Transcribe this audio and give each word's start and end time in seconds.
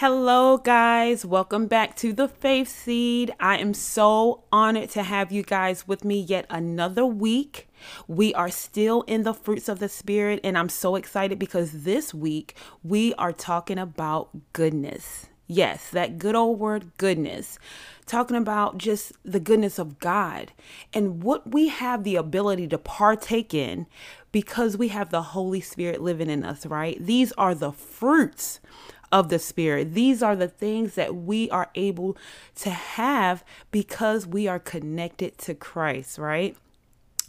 Hello, 0.00 0.56
guys. 0.56 1.26
Welcome 1.26 1.66
back 1.66 1.94
to 1.96 2.14
the 2.14 2.26
Faith 2.26 2.68
Seed. 2.68 3.34
I 3.38 3.58
am 3.58 3.74
so 3.74 4.44
honored 4.50 4.88
to 4.92 5.02
have 5.02 5.30
you 5.30 5.42
guys 5.42 5.86
with 5.86 6.06
me 6.06 6.18
yet 6.18 6.46
another 6.48 7.04
week. 7.04 7.68
We 8.08 8.32
are 8.32 8.48
still 8.48 9.02
in 9.02 9.24
the 9.24 9.34
fruits 9.34 9.68
of 9.68 9.78
the 9.78 9.90
Spirit, 9.90 10.40
and 10.42 10.56
I'm 10.56 10.70
so 10.70 10.96
excited 10.96 11.38
because 11.38 11.84
this 11.84 12.14
week 12.14 12.56
we 12.82 13.12
are 13.16 13.34
talking 13.34 13.78
about 13.78 14.30
goodness. 14.54 15.26
Yes, 15.46 15.90
that 15.90 16.16
good 16.16 16.34
old 16.34 16.58
word, 16.58 16.92
goodness. 16.96 17.58
Talking 18.06 18.38
about 18.38 18.78
just 18.78 19.12
the 19.22 19.40
goodness 19.40 19.78
of 19.78 19.98
God 19.98 20.52
and 20.94 21.22
what 21.22 21.52
we 21.52 21.68
have 21.68 22.04
the 22.04 22.16
ability 22.16 22.68
to 22.68 22.78
partake 22.78 23.52
in 23.52 23.86
because 24.32 24.78
we 24.78 24.88
have 24.88 25.10
the 25.10 25.22
Holy 25.22 25.60
Spirit 25.60 26.00
living 26.00 26.30
in 26.30 26.42
us, 26.42 26.64
right? 26.64 26.96
These 27.04 27.32
are 27.32 27.54
the 27.54 27.72
fruits 27.72 28.60
of 29.12 29.28
the 29.28 29.38
Spirit. 29.38 29.94
These 29.94 30.22
are 30.22 30.36
the 30.36 30.48
things 30.48 30.94
that 30.94 31.14
we 31.14 31.50
are 31.50 31.70
able 31.74 32.16
to 32.56 32.70
have 32.70 33.44
because 33.70 34.26
we 34.26 34.46
are 34.46 34.58
connected 34.58 35.38
to 35.38 35.54
Christ, 35.54 36.18
right? 36.18 36.56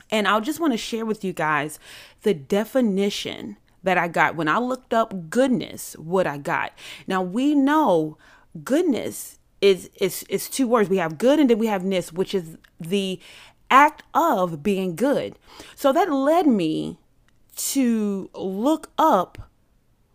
And 0.10 0.28
I 0.28 0.40
just 0.42 0.60
want 0.60 0.74
to 0.74 0.78
share 0.78 1.06
with 1.06 1.24
you 1.24 1.34
guys 1.34 1.80
the 2.24 2.34
definition 2.34 3.58
that 3.84 3.98
I 3.98 4.08
got 4.08 4.36
when 4.36 4.48
I 4.48 4.60
looked 4.60 4.94
up 4.94 5.30
goodness, 5.30 5.96
what 5.98 6.28
I 6.28 6.38
got. 6.38 6.74
Now 7.08 7.22
we 7.22 7.56
know 7.56 8.18
goodness 8.64 9.40
is 9.62 9.90
is 10.00 10.24
is 10.24 10.50
two 10.50 10.68
words. 10.68 10.90
We 10.90 10.98
have 10.98 11.18
good 11.18 11.40
and 11.40 11.50
then 11.50 11.58
we 11.58 11.68
have 11.68 11.84
ness, 11.84 12.12
which 12.12 12.36
is 12.36 12.58
the 12.80 13.20
act 13.70 14.04
of 14.14 14.62
being 14.62 14.96
good. 14.96 15.40
So 15.76 15.94
that 15.94 16.12
led 16.12 16.46
me 16.46 17.00
to 17.56 18.30
look 18.34 18.92
up 18.98 19.50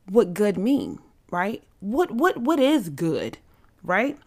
what 0.09 0.35
good 0.35 0.57
mean 0.57 1.01
right? 1.31 1.63
What 1.81 2.11
what 2.11 2.39
what 2.39 2.59
is 2.61 2.89
good, 2.89 3.39
right? 3.83 4.19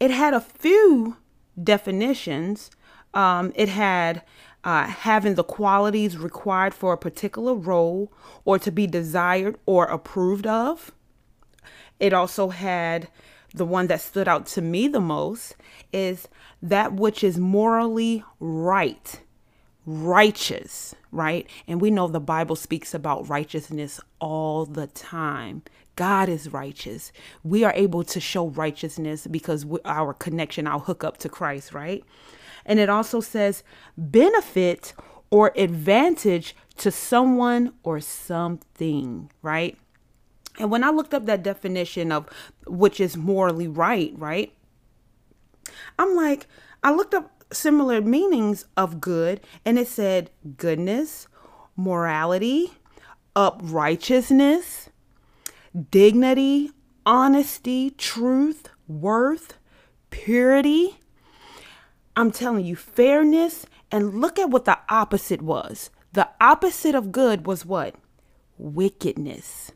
It 0.00 0.10
had 0.10 0.34
a 0.34 0.40
few 0.40 1.16
definitions. 1.62 2.70
Um, 3.14 3.52
it 3.54 3.68
had 3.68 4.22
uh, 4.64 4.86
having 4.86 5.34
the 5.34 5.44
qualities 5.44 6.16
required 6.16 6.74
for 6.74 6.92
a 6.92 6.98
particular 6.98 7.54
role 7.54 8.12
or 8.44 8.58
to 8.58 8.70
be 8.70 8.86
desired 8.86 9.56
or 9.66 9.84
approved 9.86 10.46
of. 10.46 10.92
It 11.98 12.12
also 12.12 12.48
had 12.48 13.08
the 13.54 13.64
one 13.64 13.86
that 13.88 14.00
stood 14.00 14.28
out 14.28 14.46
to 14.46 14.62
me 14.62 14.88
the 14.88 15.00
most 15.00 15.56
is 15.92 16.28
that 16.62 16.94
which 16.94 17.22
is 17.22 17.38
morally 17.38 18.24
right, 18.40 19.20
righteous, 19.84 20.94
right? 21.10 21.48
And 21.66 21.80
we 21.80 21.90
know 21.90 22.08
the 22.08 22.20
Bible 22.20 22.56
speaks 22.56 22.94
about 22.94 23.28
righteousness 23.28 24.00
all 24.20 24.64
the 24.64 24.86
time. 24.86 25.62
God 25.96 26.28
is 26.28 26.52
righteous. 26.52 27.12
We 27.42 27.64
are 27.64 27.72
able 27.74 28.04
to 28.04 28.20
show 28.20 28.48
righteousness 28.48 29.26
because 29.26 29.66
our 29.84 30.14
connection, 30.14 30.66
our 30.66 30.80
hookup 30.80 31.18
to 31.18 31.28
Christ, 31.28 31.72
right? 31.72 32.02
And 32.64 32.78
it 32.78 32.88
also 32.88 33.20
says 33.20 33.62
benefit 33.96 34.94
or 35.30 35.52
advantage 35.56 36.54
to 36.78 36.90
someone 36.90 37.72
or 37.82 38.00
something, 38.00 39.30
right? 39.42 39.76
And 40.58 40.70
when 40.70 40.84
I 40.84 40.90
looked 40.90 41.14
up 41.14 41.26
that 41.26 41.42
definition 41.42 42.12
of 42.12 42.28
which 42.66 43.00
is 43.00 43.16
morally 43.16 43.68
right, 43.68 44.12
right? 44.16 44.52
I'm 45.98 46.14
like, 46.14 46.46
I 46.82 46.92
looked 46.92 47.14
up 47.14 47.44
similar 47.52 48.00
meanings 48.00 48.66
of 48.76 49.00
good 49.00 49.40
and 49.64 49.78
it 49.78 49.88
said 49.88 50.30
goodness, 50.56 51.28
morality, 51.76 52.72
uprightness, 53.34 54.88
dignity, 55.90 56.70
honesty, 57.06 57.90
truth, 57.90 58.68
worth, 58.86 59.58
purity. 60.10 60.98
I'm 62.16 62.30
telling 62.30 62.64
you, 62.64 62.76
fairness. 62.76 63.66
And 63.90 64.20
look 64.20 64.38
at 64.38 64.50
what 64.50 64.64
the 64.64 64.78
opposite 64.88 65.42
was. 65.42 65.90
The 66.12 66.28
opposite 66.40 66.94
of 66.94 67.12
good 67.12 67.46
was 67.46 67.64
what? 67.64 67.94
Wickedness. 68.58 69.72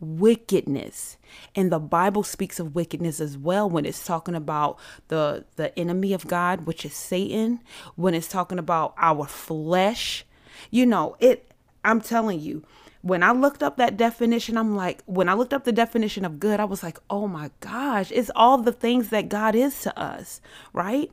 Wickedness. 0.00 1.16
And 1.54 1.72
the 1.72 1.78
Bible 1.78 2.22
speaks 2.22 2.60
of 2.60 2.74
wickedness 2.74 3.18
as 3.20 3.36
well 3.36 3.68
when 3.68 3.84
it's 3.84 4.04
talking 4.04 4.34
about 4.34 4.78
the 5.08 5.44
the 5.56 5.76
enemy 5.78 6.12
of 6.12 6.26
God, 6.28 6.66
which 6.66 6.84
is 6.84 6.94
Satan, 6.94 7.60
when 7.96 8.14
it's 8.14 8.28
talking 8.28 8.58
about 8.58 8.94
our 8.98 9.26
flesh. 9.26 10.24
You 10.70 10.86
know, 10.86 11.16
it 11.18 11.50
I'm 11.82 12.00
telling 12.00 12.40
you, 12.40 12.62
when 13.02 13.22
I 13.22 13.30
looked 13.30 13.62
up 13.62 13.76
that 13.76 13.96
definition, 13.96 14.56
I'm 14.56 14.74
like, 14.74 15.02
when 15.06 15.28
I 15.28 15.34
looked 15.34 15.52
up 15.54 15.64
the 15.64 15.72
definition 15.72 16.24
of 16.24 16.40
good, 16.40 16.58
I 16.60 16.64
was 16.64 16.82
like, 16.82 16.98
oh 17.08 17.28
my 17.28 17.50
gosh, 17.60 18.10
it's 18.10 18.30
all 18.34 18.58
the 18.58 18.72
things 18.72 19.10
that 19.10 19.28
God 19.28 19.54
is 19.54 19.80
to 19.82 19.98
us, 19.98 20.40
right? 20.72 21.10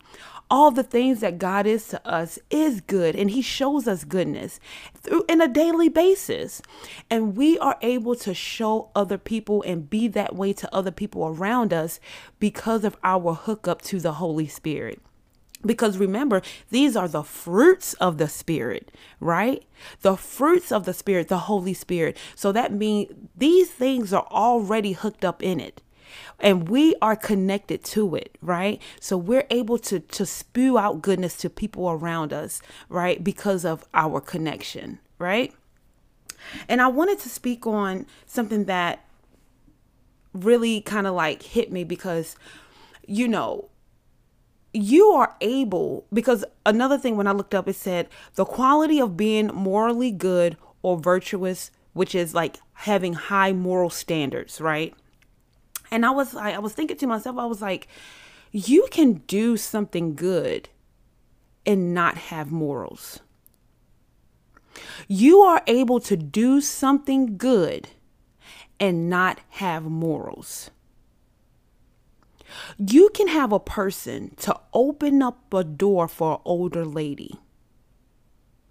All 0.50 0.72
the 0.72 0.84
things 0.84 1.22
that 1.22 1.38
God 1.38 1.66
is 1.66 1.88
to 1.90 2.08
us 2.08 2.40
is 2.50 2.82
good, 2.82 3.16
and 3.16 3.32
He 3.32 3.42
shows 3.42 3.88
us 3.88 4.04
goodness 4.04 4.60
through 4.96 5.26
in 5.28 5.42
a 5.42 5.48
daily 5.48 5.90
basis. 5.90 6.62
And 7.10 7.36
we 7.36 7.58
are 7.60 7.78
able 7.82 8.16
to 8.16 8.34
show 8.34 8.90
other 8.96 9.18
people 9.18 9.64
and 9.64 9.90
be 9.90 10.08
that 10.10 10.36
way 10.36 10.54
to 10.54 10.74
other 10.74 10.92
people 10.92 11.26
around 11.28 11.74
us 11.74 12.00
because 12.40 12.84
of 12.84 12.98
our 13.04 13.34
hookup 13.34 13.82
to 13.84 14.00
the 14.00 14.14
Holy 14.14 14.48
Spirit. 14.48 15.02
Because 15.66 15.98
remember, 15.98 16.42
these 16.70 16.96
are 16.96 17.08
the 17.08 17.24
fruits 17.24 17.94
of 17.96 18.18
the 18.18 18.28
Spirit, 18.28 18.92
right? 19.20 19.64
The 20.02 20.16
fruits 20.16 20.72
of 20.72 20.86
the 20.86 20.94
Spirit, 20.94 21.28
the 21.28 21.40
Holy 21.40 21.74
Spirit. 21.74 22.18
So 22.36 22.52
that 22.52 22.72
means 22.72 23.12
these 23.36 23.72
things 23.72 24.14
are 24.14 24.28
already 24.30 24.94
hooked 24.94 25.26
up 25.26 25.42
in 25.42 25.60
it. 25.60 25.82
And 26.40 26.70
we 26.70 26.96
are 27.02 27.16
connected 27.16 27.84
to 27.86 28.16
it, 28.16 28.38
right? 28.42 28.82
So 29.00 29.18
we're 29.18 29.48
able 29.50 29.78
to 29.80 30.00
to 30.00 30.26
spew 30.26 30.78
out 30.78 31.02
goodness 31.02 31.36
to 31.38 31.50
people 31.50 31.90
around 31.90 32.32
us, 32.32 32.62
right? 32.90 33.24
Because 33.24 33.66
of 33.66 33.86
our 33.94 34.22
connection, 34.22 35.00
right? 35.18 35.54
And 36.70 36.82
I 36.82 36.88
wanted 36.88 37.20
to 37.20 37.30
speak 37.30 37.66
on 37.66 38.06
something 38.26 38.66
that 38.66 39.04
really 40.34 40.82
kind 40.82 41.08
of 41.08 41.16
like 41.16 41.42
hit 41.42 41.72
me 41.72 41.84
because 41.84 42.36
you 43.08 43.28
know, 43.28 43.70
you 44.76 45.08
are 45.08 45.36
able 45.42 46.06
because 46.12 46.44
another 46.66 46.98
thing 46.98 47.18
when 47.18 47.28
I 47.28 47.32
looked 47.32 47.56
up 47.56 47.68
it 47.68 47.76
said 47.76 48.10
the 48.36 48.46
quality 48.46 49.00
of 49.00 49.18
being 49.18 49.48
morally 49.48 50.12
good 50.12 50.58
or 50.82 51.00
virtuous, 51.00 51.72
which 51.94 52.14
is 52.14 52.34
like 52.34 52.58
having 52.74 53.14
high 53.14 53.54
moral 53.54 53.90
standards, 53.90 54.60
right? 54.60 54.94
And 55.92 56.06
I 56.06 56.12
was 56.12 56.34
like 56.34 56.56
I 56.56 56.60
was 56.60 56.74
thinking 56.74 56.98
to 56.98 57.08
myself 57.08 57.38
I 57.38 57.46
was 57.46 57.62
like 57.62 57.88
you 58.52 58.88
can 58.92 59.16
do 59.28 59.58
something 59.58 60.16
good 60.16 60.70
and 61.66 61.94
not 61.94 62.18
have 62.18 62.52
morals. 62.52 63.20
You 65.08 65.40
are 65.40 65.62
able 65.68 66.00
to 66.02 66.18
do 66.18 66.62
something 66.62 67.38
good 67.38 67.90
and 68.80 69.10
not 69.10 69.40
have 69.50 69.84
morals. 69.84 70.70
You 72.78 73.10
can 73.14 73.28
have 73.28 73.52
a 73.52 73.60
person 73.60 74.36
to 74.38 74.60
open 74.74 75.22
up 75.22 75.54
a 75.54 75.64
door 75.64 76.08
for 76.08 76.36
an 76.36 76.42
older 76.46 76.86
lady, 76.86 77.40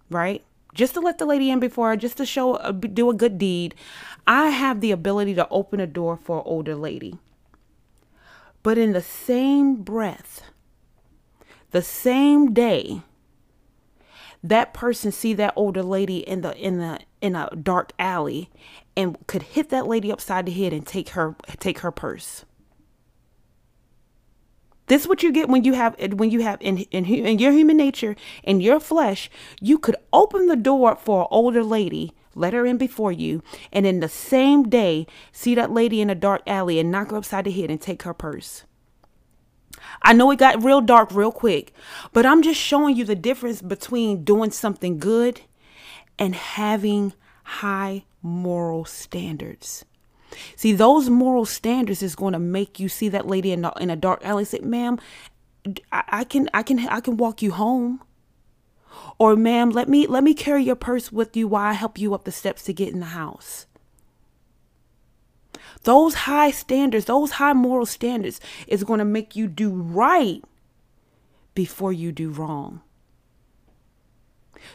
right? 0.09 0.43
Just 0.73 0.93
to 0.95 0.99
let 0.99 1.17
the 1.17 1.25
lady 1.25 1.49
in 1.49 1.59
before, 1.59 1.95
just 1.95 2.17
to 2.17 2.25
show, 2.25 2.55
uh, 2.55 2.71
do 2.71 3.09
a 3.09 3.13
good 3.13 3.37
deed. 3.37 3.75
I 4.27 4.49
have 4.49 4.81
the 4.81 4.91
ability 4.91 5.33
to 5.35 5.47
open 5.49 5.79
a 5.79 5.87
door 5.87 6.17
for 6.17 6.39
an 6.39 6.43
older 6.45 6.75
lady. 6.75 7.17
But 8.61 8.77
in 8.77 8.93
the 8.93 9.01
same 9.01 9.75
breath, 9.83 10.41
the 11.71 11.81
same 11.81 12.53
day, 12.53 13.01
that 14.43 14.73
person 14.73 15.11
see 15.11 15.33
that 15.33 15.53
older 15.55 15.83
lady 15.83 16.17
in 16.19 16.41
the 16.41 16.55
in 16.57 16.77
the 16.77 16.99
in 17.21 17.35
a 17.35 17.49
dark 17.55 17.91
alley 17.97 18.49
and 18.95 19.17
could 19.27 19.41
hit 19.41 19.69
that 19.69 19.87
lady 19.87 20.11
upside 20.11 20.45
the 20.45 20.51
head 20.51 20.71
and 20.71 20.85
take 20.85 21.09
her 21.09 21.35
take 21.59 21.79
her 21.79 21.91
purse 21.91 22.45
this 24.87 25.03
is 25.03 25.07
what 25.07 25.23
you 25.23 25.31
get 25.31 25.49
when 25.49 25.63
you 25.63 25.73
have 25.73 25.95
when 26.13 26.31
you 26.31 26.41
have 26.41 26.61
in, 26.61 26.79
in 26.91 27.05
in 27.05 27.39
your 27.39 27.51
human 27.51 27.77
nature 27.77 28.15
in 28.43 28.61
your 28.61 28.79
flesh. 28.79 29.29
You 29.59 29.77
could 29.77 29.95
open 30.13 30.47
the 30.47 30.55
door 30.55 30.95
for 30.95 31.21
an 31.21 31.27
older 31.31 31.63
lady, 31.63 32.13
let 32.35 32.53
her 32.53 32.65
in 32.65 32.77
before 32.77 33.11
you, 33.11 33.41
and 33.71 33.85
in 33.85 33.99
the 33.99 34.09
same 34.09 34.69
day 34.69 35.07
see 35.31 35.55
that 35.55 35.71
lady 35.71 36.01
in 36.01 36.09
a 36.09 36.15
dark 36.15 36.41
alley 36.45 36.79
and 36.79 36.91
knock 36.91 37.11
her 37.11 37.17
upside 37.17 37.45
the 37.45 37.51
head 37.51 37.71
and 37.71 37.81
take 37.81 38.03
her 38.03 38.13
purse. 38.13 38.63
I 40.01 40.13
know 40.13 40.31
it 40.31 40.39
got 40.39 40.63
real 40.63 40.81
dark 40.81 41.11
real 41.11 41.31
quick, 41.31 41.73
but 42.13 42.25
I'm 42.25 42.41
just 42.41 42.59
showing 42.59 42.95
you 42.95 43.05
the 43.05 43.15
difference 43.15 43.61
between 43.61 44.23
doing 44.23 44.51
something 44.51 44.99
good 44.99 45.41
and 46.17 46.35
having 46.35 47.13
high 47.43 48.05
moral 48.21 48.85
standards. 48.85 49.85
See, 50.55 50.73
those 50.73 51.09
moral 51.09 51.45
standards 51.45 52.03
is 52.03 52.15
going 52.15 52.33
to 52.33 52.39
make 52.39 52.79
you 52.79 52.89
see 52.89 53.09
that 53.09 53.27
lady 53.27 53.51
in, 53.51 53.65
a, 53.65 53.73
in 53.79 53.89
a 53.89 53.95
dark 53.95 54.25
alley 54.25 54.45
say, 54.45 54.59
ma'am, 54.59 54.99
I, 55.91 56.03
I 56.07 56.23
can, 56.23 56.49
I 56.53 56.63
can, 56.63 56.79
I 56.87 56.99
can 56.99 57.17
walk 57.17 57.41
you 57.41 57.51
home. 57.51 58.01
Or 59.17 59.35
ma'am, 59.35 59.69
let 59.69 59.87
me, 59.89 60.07
let 60.07 60.23
me 60.23 60.33
carry 60.33 60.63
your 60.63 60.75
purse 60.75 61.11
with 61.11 61.35
you 61.35 61.47
while 61.47 61.65
I 61.65 61.73
help 61.73 61.97
you 61.97 62.13
up 62.13 62.23
the 62.23 62.31
steps 62.31 62.63
to 62.63 62.73
get 62.73 62.93
in 62.93 62.99
the 62.99 63.07
house. 63.07 63.65
Those 65.83 66.15
high 66.15 66.51
standards, 66.51 67.05
those 67.05 67.31
high 67.31 67.53
moral 67.53 67.85
standards 67.85 68.41
is 68.67 68.83
going 68.83 68.99
to 68.99 69.05
make 69.05 69.35
you 69.35 69.47
do 69.47 69.71
right 69.71 70.43
before 71.53 71.93
you 71.93 72.11
do 72.11 72.29
wrong. 72.29 72.81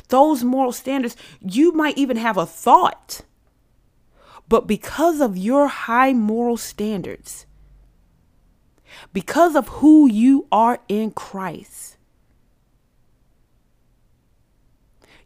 Those 0.08 0.44
moral 0.44 0.72
standards, 0.72 1.16
you 1.40 1.72
might 1.72 1.98
even 1.98 2.16
have 2.16 2.36
a 2.36 2.46
thought, 2.46 3.22
but 4.50 4.66
because 4.66 5.20
of 5.20 5.38
your 5.38 5.68
high 5.68 6.12
moral 6.12 6.56
standards, 6.56 7.46
because 9.12 9.54
of 9.54 9.68
who 9.68 10.10
you 10.10 10.48
are 10.50 10.80
in 10.88 11.12
Christ, 11.12 11.96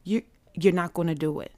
you 0.04 0.22
you're 0.52 0.74
not 0.74 0.92
going 0.92 1.08
to 1.08 1.14
do 1.14 1.40
it. 1.40 1.52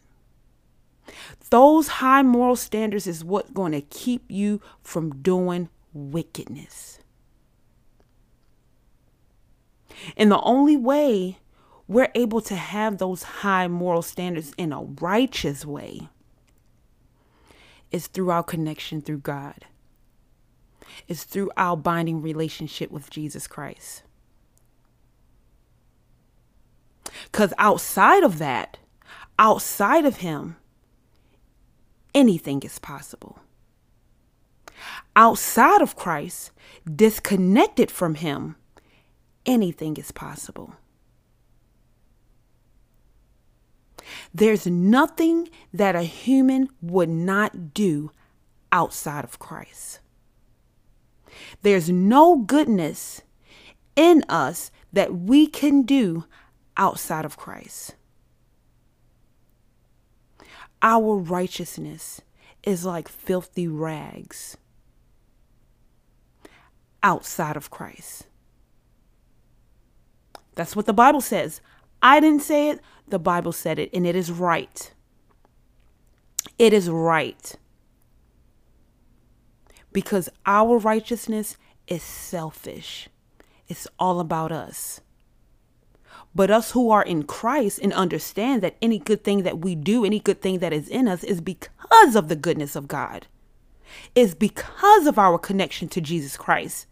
Those 1.51 1.89
high 1.89 2.23
moral 2.23 2.55
standards 2.55 3.09
is 3.09 3.25
what's 3.25 3.51
going 3.51 3.73
to 3.73 3.81
keep 3.81 4.23
you 4.29 4.61
from 4.81 5.21
doing 5.21 5.69
wickedness. 5.93 7.01
And 10.17 10.31
the 10.31 10.41
only 10.43 10.77
way 10.77 11.39
we're 11.89 12.13
able 12.15 12.41
to 12.43 12.55
have 12.55 12.99
those 12.99 13.25
high 13.25 13.67
moral 13.67 14.03
standards 14.03 14.55
in 14.57 14.73
a 14.73 14.83
righteous 14.83 15.67
way 15.67 16.11
is 17.91 18.07
through 18.07 18.31
our 18.31 18.43
connection 18.43 19.01
through 19.01 19.19
God. 19.19 19.67
It's 21.09 21.25
through 21.25 21.51
our 21.57 21.77
binding 21.77 22.23
relationship 22.23 22.91
with 22.91 23.11
Jesus 23.11 23.47
Christ. 23.47 24.03
Because 27.25 27.53
outside 27.59 28.23
of 28.23 28.39
that, 28.39 28.79
outside 29.39 30.05
of 30.05 30.19
Him, 30.19 30.57
anything 32.15 32.63
is 32.63 32.79
possible. 32.79 33.39
Outside 35.15 35.81
of 35.81 35.97
Christ, 35.97 36.53
disconnected 36.95 37.91
from 37.91 38.17
Him, 38.17 38.57
anything 39.45 39.97
is 39.97 40.13
possible. 40.13 40.75
There's 44.35 44.67
nothing 44.67 45.49
that 45.73 45.97
a 45.97 46.03
human 46.03 46.69
would 46.81 47.09
not 47.09 47.75
do 47.75 48.11
outside 48.73 49.25
of 49.25 49.39
Christ. 49.39 50.01
There's 51.63 51.91
no 51.91 52.37
goodness 52.37 53.23
in 53.95 54.25
us 54.29 54.71
that 54.93 55.15
we 55.15 55.47
can 55.47 55.83
do 55.83 56.25
outside 56.77 57.25
of 57.25 57.37
Christ. 57.37 57.95
Our 60.83 61.17
righteousness 61.17 62.21
is 62.63 62.85
like 62.85 63.09
filthy 63.09 63.67
rags 63.67 64.57
outside 67.03 67.57
of 67.57 67.71
Christ. 67.71 68.27
That's 70.55 70.75
what 70.75 70.87
the 70.87 70.93
Bible 70.93 71.21
says. 71.21 71.61
I 72.03 72.21
didn't 72.21 72.43
say 72.43 72.71
it, 72.71 72.81
the 73.09 73.19
Bible 73.19 73.53
said 73.53 73.79
it, 73.79 73.91
and 73.93 74.07
it 74.07 74.17
is 74.17 74.31
right. 74.31 74.93
It 76.59 76.73
is 76.73 76.89
right. 76.89 77.55
Because 79.93 80.29
our 80.45 80.79
righteousness 80.79 81.57
is 81.87 82.03
selfish, 82.03 83.09
it's 83.69 83.87
all 83.99 84.21
about 84.21 84.53
us. 84.53 85.01
But 86.35 86.51
us 86.51 86.73
who 86.73 86.91
are 86.91 87.03
in 87.03 87.23
Christ 87.23 87.79
and 87.83 87.95
understand 87.95 88.63
that 88.63 88.77
any 88.83 88.99
good 88.99 89.25
thing 89.25 89.43
that 89.45 89.61
we 89.61 89.75
do, 89.75 90.05
any 90.05 90.21
good 90.21 90.43
thing 90.43 90.59
that 90.59 90.73
is 90.73 90.89
in 90.89 91.09
us, 91.09 91.25
is 91.25 91.41
because 91.41 92.15
of 92.15 92.29
the 92.29 92.37
goodness 92.37 92.77
of 92.77 92.89
God. 92.89 93.27
Is 94.15 94.35
because 94.35 95.07
of 95.07 95.19
our 95.19 95.39
connection 95.39 95.89
to 95.89 96.01
Jesus 96.01 96.37
Christ. 96.37 96.87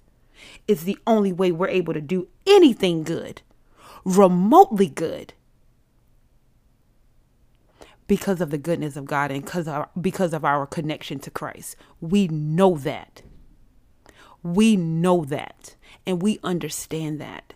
It's 0.66 0.84
the 0.84 0.98
only 1.06 1.32
way 1.32 1.52
we're 1.52 1.68
able 1.68 1.92
to 1.92 2.00
do 2.00 2.28
anything 2.46 3.02
good, 3.02 3.42
remotely 4.04 4.88
good, 4.88 5.34
because 8.06 8.40
of 8.40 8.50
the 8.50 8.58
goodness 8.58 8.96
of 8.96 9.06
God 9.06 9.30
and 9.30 9.44
because 9.44 9.68
of, 9.68 9.88
because 10.00 10.32
of 10.32 10.44
our 10.44 10.66
connection 10.66 11.18
to 11.20 11.30
Christ. 11.30 11.76
We 12.00 12.28
know 12.28 12.76
that. 12.78 13.22
We 14.42 14.76
know 14.76 15.24
that. 15.24 15.76
And 16.06 16.20
we 16.20 16.38
understand 16.42 17.20
that. 17.20 17.54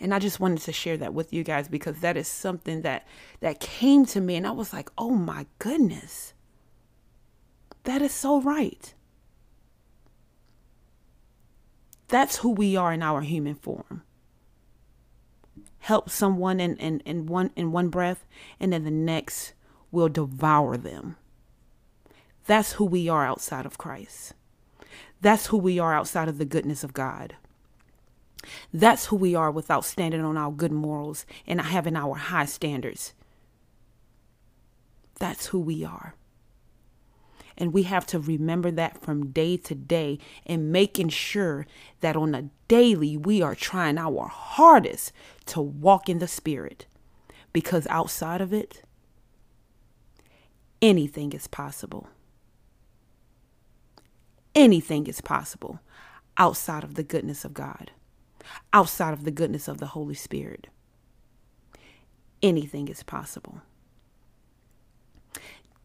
and 0.00 0.14
i 0.14 0.18
just 0.18 0.40
wanted 0.40 0.58
to 0.58 0.72
share 0.72 0.96
that 0.96 1.14
with 1.14 1.32
you 1.32 1.42
guys 1.42 1.68
because 1.68 2.00
that 2.00 2.16
is 2.16 2.28
something 2.28 2.82
that 2.82 3.06
that 3.40 3.60
came 3.60 4.04
to 4.04 4.20
me 4.20 4.36
and 4.36 4.46
i 4.46 4.50
was 4.50 4.72
like 4.72 4.90
oh 4.98 5.10
my 5.10 5.46
goodness 5.58 6.34
that 7.84 8.02
is 8.02 8.12
so 8.12 8.40
right 8.40 8.94
that's 12.08 12.38
who 12.38 12.50
we 12.50 12.76
are 12.76 12.92
in 12.92 13.02
our 13.02 13.20
human 13.20 13.54
form 13.54 14.02
help 15.86 16.10
someone 16.10 16.60
in, 16.60 16.76
in, 16.76 17.00
in 17.00 17.26
one 17.26 17.50
in 17.56 17.72
one 17.72 17.88
breath 17.88 18.26
and 18.60 18.72
then 18.72 18.84
the 18.84 18.90
next 18.90 19.52
will 19.90 20.08
devour 20.08 20.76
them 20.76 21.16
that's 22.46 22.72
who 22.72 22.84
we 22.84 23.08
are 23.08 23.26
outside 23.26 23.66
of 23.66 23.78
christ 23.78 24.34
that's 25.20 25.46
who 25.46 25.56
we 25.56 25.78
are 25.78 25.94
outside 25.94 26.28
of 26.28 26.38
the 26.38 26.44
goodness 26.44 26.84
of 26.84 26.92
god 26.92 27.36
that's 28.72 29.06
who 29.06 29.16
we 29.16 29.34
are 29.34 29.50
without 29.50 29.84
standing 29.84 30.22
on 30.22 30.36
our 30.36 30.52
good 30.52 30.72
morals 30.72 31.26
and 31.46 31.60
having 31.60 31.96
our 31.96 32.14
high 32.14 32.44
standards. 32.44 33.14
That's 35.18 35.46
who 35.46 35.58
we 35.58 35.84
are. 35.84 36.14
And 37.58 37.72
we 37.72 37.84
have 37.84 38.06
to 38.08 38.18
remember 38.18 38.70
that 38.70 39.00
from 39.00 39.32
day 39.32 39.56
to 39.56 39.74
day 39.74 40.18
and 40.44 40.70
making 40.70 41.08
sure 41.08 41.66
that 42.00 42.14
on 42.14 42.34
a 42.34 42.50
daily 42.68 43.16
we 43.16 43.40
are 43.40 43.54
trying 43.54 43.96
our 43.96 44.26
hardest 44.28 45.10
to 45.46 45.60
walk 45.60 46.08
in 46.08 46.18
the 46.18 46.28
Spirit. 46.28 46.86
Because 47.52 47.86
outside 47.88 48.40
of 48.40 48.52
it, 48.52 48.82
anything 50.82 51.32
is 51.32 51.46
possible. 51.46 52.08
Anything 54.54 55.06
is 55.06 55.20
possible 55.20 55.80
outside 56.36 56.84
of 56.84 56.94
the 56.94 57.02
goodness 57.02 57.44
of 57.44 57.54
God 57.54 57.90
outside 58.72 59.12
of 59.12 59.24
the 59.24 59.30
goodness 59.30 59.68
of 59.68 59.78
the 59.78 59.86
Holy 59.86 60.14
Spirit. 60.14 60.68
Anything 62.42 62.88
is 62.88 63.02
possible. 63.02 63.62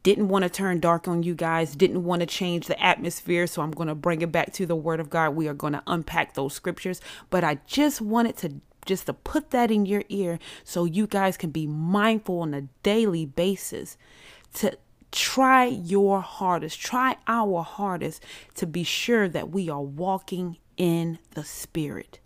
Didn't 0.03 0.29
want 0.29 0.43
to 0.43 0.50
turn 0.50 0.79
dark 0.79 1.07
on 1.07 1.21
you 1.21 1.35
guys, 1.35 1.75
didn't 1.75 2.03
want 2.03 2.21
to 2.21 2.25
change 2.25 2.65
the 2.65 2.81
atmosphere, 2.83 3.45
so 3.45 3.62
I'm 3.62 3.71
going 3.71 3.88
to 3.88 3.95
bring 3.95 4.21
it 4.21 4.31
back 4.31 4.51
to 4.53 4.65
the 4.65 4.75
Word 4.75 5.00
of 5.00 5.12
God. 5.12 5.35
We 5.35 5.47
are 5.47 5.53
going 5.53 5.74
to 5.74 5.83
unpack 5.85 6.33
those 6.33 6.53
scriptures, 6.53 7.01
but 7.29 7.43
I 7.43 7.59
just 7.67 8.01
wanted 8.01 8.35
to 8.38 8.55
just 8.91 9.07
to 9.07 9.13
put 9.13 9.51
that 9.51 9.71
in 9.71 9.86
your 9.86 10.03
ear 10.10 10.38
so 10.63 10.86
you 10.86 11.07
guys 11.07 11.38
can 11.38 11.50
be 11.50 11.65
mindful 11.65 12.39
on 12.39 12.53
a 12.53 12.67
daily 12.83 13.25
basis 13.25 13.98
to 14.53 14.77
try 15.12 15.65
your 15.65 16.21
hardest, 16.21 16.79
try 16.79 17.15
our 17.27 17.63
hardest 17.63 18.24
to 18.55 18.67
be 18.67 18.83
sure 18.83 19.27
that 19.27 19.50
we 19.50 19.69
are 19.69 19.81
walking 19.81 20.57
in 20.77 21.19
the 21.36 21.43
Spirit. 21.43 22.19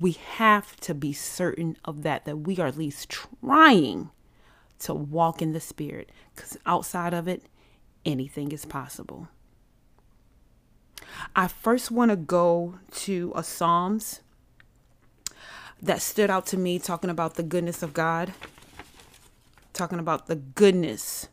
we 0.00 0.12
have 0.12 0.76
to 0.76 0.94
be 0.94 1.12
certain 1.12 1.76
of 1.84 2.02
that, 2.02 2.24
that 2.24 2.36
we 2.38 2.58
are 2.58 2.68
at 2.68 2.78
least 2.78 3.08
trying 3.08 4.10
to 4.78 4.94
walk 4.94 5.42
in 5.42 5.52
the 5.52 5.60
Spirit, 5.60 6.10
because 6.34 6.56
outside 6.64 7.12
of 7.12 7.26
it, 7.26 7.42
anything 8.04 8.52
is 8.52 8.64
possible. 8.64 9.28
I 11.34 11.48
first 11.48 11.90
want 11.90 12.10
to 12.10 12.16
go 12.16 12.78
to 12.92 13.32
a 13.34 13.42
Psalms 13.42 14.20
that 15.80 16.02
stood 16.02 16.30
out 16.30 16.46
to 16.46 16.56
me 16.56 16.78
talking 16.78 17.10
about 17.10 17.34
the 17.34 17.42
goodness 17.42 17.82
of 17.82 17.94
God, 17.94 18.32
talking 19.72 19.98
about 19.98 20.26
the 20.26 20.36
goodness 20.36 21.28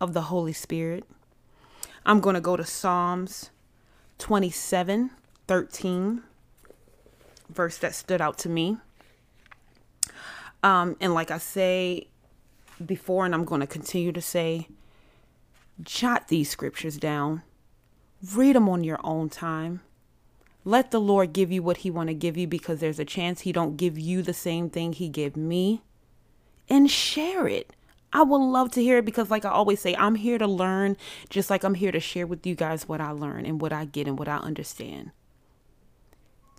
of 0.00 0.14
the 0.14 0.22
Holy 0.22 0.52
Spirit. 0.52 1.04
I'm 2.04 2.20
going 2.20 2.34
to 2.34 2.40
go 2.40 2.56
to 2.56 2.64
Psalms 2.64 3.50
27 4.18 5.10
13 5.48 6.22
verse 7.52 7.78
that 7.78 7.94
stood 7.94 8.20
out 8.20 8.38
to 8.38 8.48
me. 8.48 8.78
Um, 10.62 10.96
and 11.00 11.14
like 11.14 11.30
I 11.30 11.38
say 11.38 12.08
before, 12.84 13.24
and 13.24 13.34
I'm 13.34 13.44
going 13.44 13.60
to 13.60 13.66
continue 13.66 14.12
to 14.12 14.22
say, 14.22 14.68
jot 15.82 16.28
these 16.28 16.50
scriptures 16.50 16.96
down, 16.96 17.42
read 18.34 18.56
them 18.56 18.68
on 18.68 18.84
your 18.84 19.00
own 19.02 19.28
time. 19.28 19.80
Let 20.64 20.90
the 20.90 21.00
Lord 21.00 21.32
give 21.32 21.50
you 21.50 21.62
what 21.62 21.78
He 21.78 21.90
want 21.90 22.08
to 22.08 22.14
give 22.14 22.36
you 22.36 22.46
because 22.46 22.80
there's 22.80 23.00
a 23.00 23.04
chance 23.04 23.40
He 23.40 23.52
don't 23.52 23.76
give 23.76 23.98
you 23.98 24.22
the 24.22 24.34
same 24.34 24.70
thing 24.70 24.92
He 24.92 25.08
gave 25.08 25.36
me, 25.36 25.82
and 26.68 26.90
share 26.90 27.48
it. 27.48 27.74
I 28.12 28.22
would 28.22 28.38
love 28.38 28.70
to 28.72 28.82
hear 28.82 28.98
it 28.98 29.06
because, 29.06 29.30
like 29.30 29.44
I 29.44 29.50
always 29.50 29.80
say, 29.80 29.96
I'm 29.96 30.16
here 30.16 30.36
to 30.38 30.46
learn, 30.46 30.96
just 31.30 31.48
like 31.48 31.64
I'm 31.64 31.74
here 31.74 31.92
to 31.92 32.00
share 32.00 32.26
with 32.26 32.46
you 32.46 32.54
guys 32.54 32.86
what 32.86 33.00
I 33.00 33.10
learn 33.10 33.46
and 33.46 33.60
what 33.60 33.72
I 33.72 33.86
get 33.86 34.06
and 34.06 34.18
what 34.18 34.28
I 34.28 34.36
understand 34.36 35.12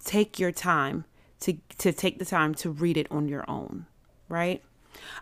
take 0.03 0.39
your 0.39 0.51
time 0.51 1.05
to 1.39 1.58
to 1.77 1.91
take 1.91 2.20
the 2.20 2.25
time 2.25 2.53
to 2.55 2.70
read 2.70 2.98
it 2.98 3.08
on 3.12 3.27
your 3.27 3.50
own, 3.50 3.86
right? 4.29 4.63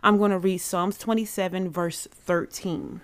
I'm 0.03 0.17
going 0.17 0.31
to 0.31 0.37
read 0.37 0.57
Psalms 0.57 0.97
27, 0.97 1.69
verse 1.69 2.07
13. 2.11 3.01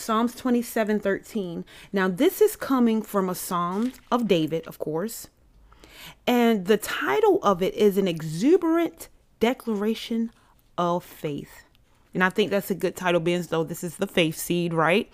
Psalms 0.00 0.34
27, 0.34 0.98
13. 0.98 1.64
Now, 1.92 2.08
this 2.08 2.40
is 2.40 2.56
coming 2.56 3.02
from 3.02 3.28
a 3.28 3.34
psalm 3.34 3.92
of 4.10 4.26
David, 4.26 4.66
of 4.66 4.78
course. 4.78 5.28
And 6.26 6.66
the 6.66 6.78
title 6.78 7.38
of 7.42 7.62
it 7.62 7.74
is 7.74 7.98
an 7.98 8.08
exuberant 8.08 9.08
declaration 9.40 10.30
of 10.78 11.04
faith. 11.04 11.64
And 12.14 12.24
I 12.24 12.30
think 12.30 12.50
that's 12.50 12.70
a 12.70 12.74
good 12.74 12.96
title, 12.96 13.20
being 13.20 13.42
though 13.42 13.62
this 13.62 13.84
is 13.84 13.98
the 13.98 14.06
faith 14.06 14.36
seed, 14.36 14.74
right? 14.74 15.08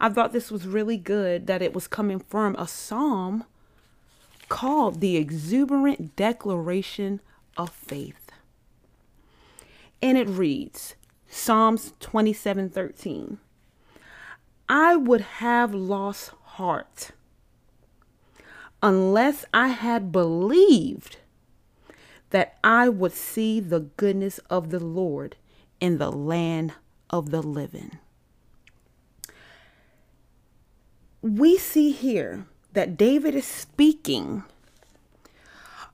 I 0.00 0.08
thought 0.08 0.32
this 0.32 0.50
was 0.50 0.66
really 0.66 0.98
good 0.98 1.46
that 1.46 1.62
it 1.62 1.72
was 1.72 1.86
coming 1.86 2.18
from 2.18 2.56
a 2.56 2.66
psalm 2.66 3.44
called 4.48 5.00
the 5.00 5.16
exuberant 5.16 6.14
declaration 6.16 7.20
of 7.56 7.70
faith. 7.70 8.32
And 10.02 10.18
it 10.18 10.28
reads 10.28 10.96
Psalms 11.28 11.94
27 12.00 12.68
13. 12.68 13.38
I 14.74 14.96
would 14.96 15.20
have 15.20 15.74
lost 15.74 16.30
heart 16.56 17.10
unless 18.82 19.44
I 19.52 19.68
had 19.68 20.10
believed 20.10 21.18
that 22.30 22.56
I 22.64 22.88
would 22.88 23.12
see 23.12 23.60
the 23.60 23.80
goodness 23.80 24.38
of 24.48 24.70
the 24.70 24.80
Lord 24.80 25.36
in 25.78 25.98
the 25.98 26.10
land 26.10 26.72
of 27.10 27.28
the 27.28 27.42
living. 27.42 27.98
We 31.20 31.58
see 31.58 31.92
here 31.92 32.46
that 32.72 32.96
David 32.96 33.34
is 33.34 33.46
speaking 33.46 34.42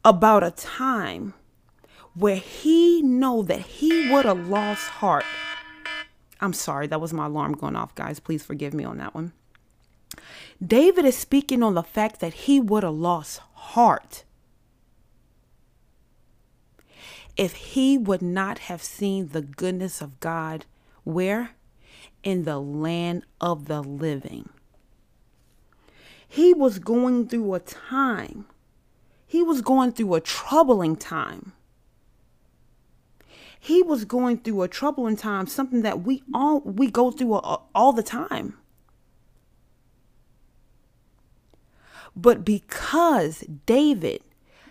about 0.05 0.45
a 0.45 0.53
time 0.53 1.35
where 2.15 2.37
he 2.37 3.03
know 3.03 3.43
that 3.43 3.63
he 3.63 4.09
would 4.09 4.25
have 4.25 4.47
lost 4.47 4.87
heart. 4.87 5.25
I'm 6.41 6.53
sorry, 6.53 6.87
that 6.87 7.01
was 7.01 7.13
my 7.13 7.27
alarm 7.27 7.53
going 7.53 7.77
off, 7.77 7.95
guys. 7.95 8.21
Please 8.21 8.45
forgive 8.45 8.75
me 8.75 8.85
on 8.85 8.99
that 8.99 9.15
one. 9.15 9.33
David 10.65 11.05
is 11.05 11.17
speaking 11.17 11.63
on 11.63 11.75
the 11.75 11.83
fact 11.83 12.21
that 12.21 12.35
he 12.35 12.61
would 12.61 12.83
have 12.83 12.95
lost 12.95 13.41
heart 13.55 14.25
if 17.39 17.55
he 17.55 17.97
would 17.97 18.21
not 18.21 18.59
have 18.59 18.83
seen 18.83 19.29
the 19.29 19.41
goodness 19.41 20.03
of 20.03 20.19
God 20.21 20.67
where? 21.05 21.53
In 22.23 22.45
the 22.45 22.59
land 22.59 23.25
of 23.41 23.67
the 23.67 23.81
living. 23.81 24.51
He 26.27 26.53
was 26.53 26.81
going 26.81 27.29
through 27.29 27.55
a 27.55 27.61
time, 27.61 28.47
he 29.27 29.43
was 29.43 29.63
going 29.63 29.93
through 29.93 30.15
a 30.15 30.21
troubling 30.21 30.97
time. 30.97 31.53
He 33.59 33.83
was 33.83 34.05
going 34.05 34.39
through 34.39 34.63
a 34.63 34.69
troubling 34.69 35.17
time, 35.17 35.47
something 35.47 35.83
that 35.83 36.03
we 36.03 36.23
all 36.33 36.61
we 36.61 36.91
go 36.91 37.11
through 37.11 37.35
uh, 37.35 37.61
all 37.75 37.93
the 37.93 38.03
time. 38.03 38.57
But 42.15 42.45
because 42.45 43.45
David 43.67 44.23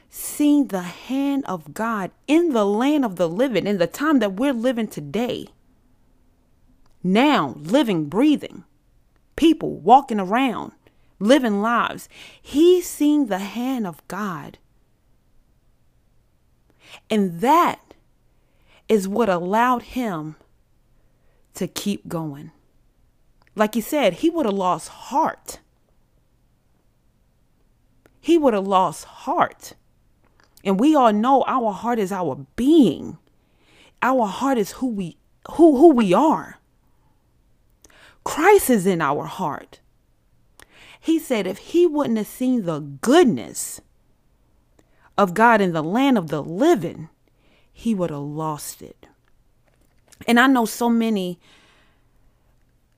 seen 0.09 0.67
the 0.67 0.81
hand 0.81 1.43
of 1.47 1.73
God 1.73 2.11
in 2.27 2.49
the 2.51 2.65
land 2.65 3.05
of 3.05 3.15
the 3.15 3.29
living, 3.29 3.67
in 3.67 3.77
the 3.77 3.87
time 3.87 4.19
that 4.19 4.33
we're 4.33 4.53
living 4.53 4.87
today, 4.87 5.47
now 7.03 7.55
living, 7.57 8.05
breathing, 8.05 8.63
people 9.35 9.77
walking 9.77 10.19
around, 10.19 10.73
living 11.19 11.61
lives, 11.61 12.09
he's 12.41 12.87
seen 12.87 13.27
the 13.27 13.39
hand 13.39 13.87
of 13.87 14.05
God. 14.07 14.57
And 17.09 17.41
that 17.41 17.86
is 18.89 19.07
what 19.07 19.29
allowed 19.29 19.83
him 19.83 20.35
to 21.55 21.67
keep 21.67 22.07
going. 22.07 22.51
Like 23.55 23.73
he 23.73 23.81
said, 23.81 24.13
he 24.13 24.29
would 24.29 24.45
have 24.45 24.55
lost 24.55 24.89
heart 24.89 25.59
he 28.27 28.37
would 28.37 28.53
have 28.53 28.67
lost 28.67 29.05
heart. 29.05 29.71
And 30.61 30.77
we 30.77 30.93
all 30.97 31.13
know 31.13 31.45
our 31.47 31.71
heart 31.71 31.97
is 31.97 32.11
our 32.11 32.45
being. 32.57 33.17
Our 34.01 34.25
heart 34.25 34.57
is 34.57 34.71
who 34.73 34.87
we 34.87 35.15
who 35.51 35.77
who 35.77 35.93
we 35.93 36.13
are. 36.13 36.57
Christ 38.25 38.69
is 38.69 38.85
in 38.85 39.01
our 39.01 39.23
heart. 39.23 39.79
He 40.99 41.19
said 41.19 41.47
if 41.47 41.57
he 41.57 41.87
wouldn't 41.87 42.17
have 42.17 42.27
seen 42.27 42.65
the 42.65 42.81
goodness 42.81 43.79
of 45.17 45.33
God 45.33 45.61
in 45.61 45.71
the 45.71 45.81
land 45.81 46.17
of 46.17 46.27
the 46.27 46.43
living, 46.43 47.07
he 47.77 47.93
would 47.93 48.09
have 48.09 48.19
lost 48.19 48.81
it. 48.81 49.05
And 50.27 50.39
I 50.39 50.47
know 50.47 50.65
so 50.65 50.89
many 50.89 51.39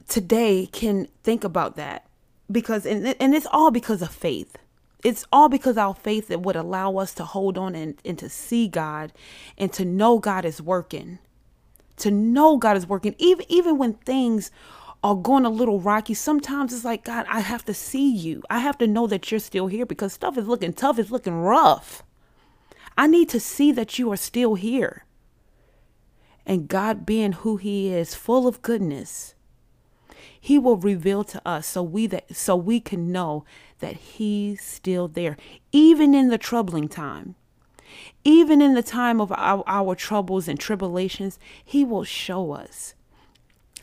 today 0.07 0.69
can 0.71 1.09
think 1.21 1.43
about 1.43 1.75
that 1.75 2.05
because 2.49 2.85
and, 2.85 3.13
and 3.19 3.35
it's 3.35 3.45
all 3.51 3.71
because 3.71 4.01
of 4.01 4.09
faith 4.09 4.55
it's 5.03 5.25
all 5.33 5.49
because 5.49 5.77
our 5.77 5.93
faith 5.93 6.29
that 6.29 6.41
would 6.41 6.55
allow 6.55 6.95
us 6.95 7.13
to 7.15 7.25
hold 7.25 7.57
on 7.57 7.75
and, 7.75 8.01
and 8.05 8.17
to 8.19 8.29
see 8.29 8.69
God 8.69 9.11
and 9.57 9.71
to 9.73 9.83
know 9.83 10.17
God 10.17 10.45
is 10.45 10.61
working. 10.61 11.19
To 11.97 12.09
know 12.11 12.57
God 12.57 12.77
is 12.77 12.87
working. 12.87 13.15
Even 13.17 13.45
even 13.49 13.77
when 13.77 13.93
things 13.93 14.51
are 15.03 15.15
going 15.15 15.45
a 15.45 15.49
little 15.49 15.81
rocky, 15.81 16.13
sometimes 16.13 16.73
it's 16.73 16.85
like, 16.85 17.03
God, 17.03 17.25
I 17.29 17.41
have 17.41 17.65
to 17.65 17.73
see 17.73 18.09
you. 18.09 18.43
I 18.49 18.59
have 18.59 18.77
to 18.77 18.87
know 18.87 19.07
that 19.07 19.29
you're 19.29 19.39
still 19.39 19.67
here 19.67 19.85
because 19.85 20.13
stuff 20.13 20.37
is 20.37 20.47
looking 20.47 20.73
tough, 20.73 20.99
it's 20.99 21.11
looking 21.11 21.35
rough. 21.35 22.03
I 22.97 23.07
need 23.07 23.29
to 23.29 23.39
see 23.39 23.71
that 23.71 23.97
you 23.97 24.11
are 24.11 24.17
still 24.17 24.55
here. 24.55 25.05
And 26.45 26.67
God 26.67 27.05
being 27.05 27.33
who 27.33 27.57
He 27.57 27.93
is, 27.93 28.15
full 28.15 28.47
of 28.47 28.61
goodness, 28.61 29.35
he 30.39 30.57
will 30.57 30.77
reveal 30.77 31.23
to 31.25 31.41
us 31.45 31.67
so 31.67 31.83
we 31.83 32.07
that 32.07 32.35
so 32.35 32.55
we 32.55 32.79
can 32.79 33.11
know 33.11 33.43
that 33.79 33.95
he's 33.95 34.63
still 34.63 35.07
there. 35.07 35.37
Even 35.71 36.13
in 36.13 36.29
the 36.29 36.37
troubling 36.37 36.87
time 36.87 37.35
even 38.23 38.61
in 38.61 38.73
the 38.73 38.83
time 38.83 39.19
of 39.19 39.31
our, 39.31 39.63
our 39.65 39.95
troubles 39.95 40.47
and 40.47 40.59
tribulations 40.59 41.39
he 41.63 41.83
will 41.83 42.03
show 42.03 42.51
us. 42.51 42.93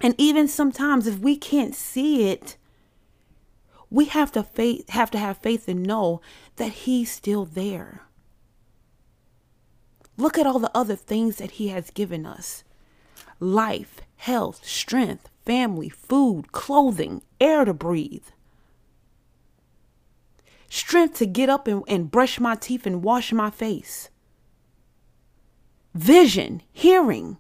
And 0.01 0.15
even 0.19 0.47
sometimes 0.47 1.07
if 1.07 1.19
we 1.19 1.37
can't 1.37 1.75
see 1.75 2.29
it 2.29 2.57
we 3.91 4.07
have 4.07 4.33
to 4.33 4.43
faith 4.43 4.89
have 4.91 5.11
to 5.13 5.19
have 5.19 5.39
faith 5.39 5.69
and 5.69 5.83
know 5.83 6.21
that 6.57 6.73
he's 6.73 7.11
still 7.11 7.45
there 7.45 8.03
look 10.17 10.39
at 10.39 10.47
all 10.47 10.59
the 10.59 10.71
other 10.75 10.97
things 10.97 11.37
that 11.37 11.53
he 11.53 11.69
has 11.69 11.91
given 11.91 12.27
us 12.27 12.65
life 13.39 14.01
health 14.17 14.65
strength 14.65 15.29
family, 15.47 15.89
food, 15.89 16.51
clothing, 16.53 17.23
air 17.41 17.65
to 17.65 17.73
breathe. 17.73 18.25
Strength 20.69 21.19
to 21.19 21.27
get 21.27 21.49
up 21.49 21.69
and, 21.69 21.85
and 21.87 22.11
brush 22.11 22.41
my 22.41 22.57
teeth 22.57 22.85
and 22.85 23.03
wash 23.03 23.33
my 23.33 23.49
face. 23.49 24.11
Vision, 25.95 26.61
hearing, 26.73 27.39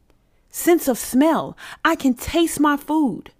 sense 0.49 0.87
of 0.89 0.97
smell. 0.97 1.59
I 1.85 1.97
can 1.97 2.15
taste 2.15 2.61
my 2.61 2.77
food. 2.77 3.33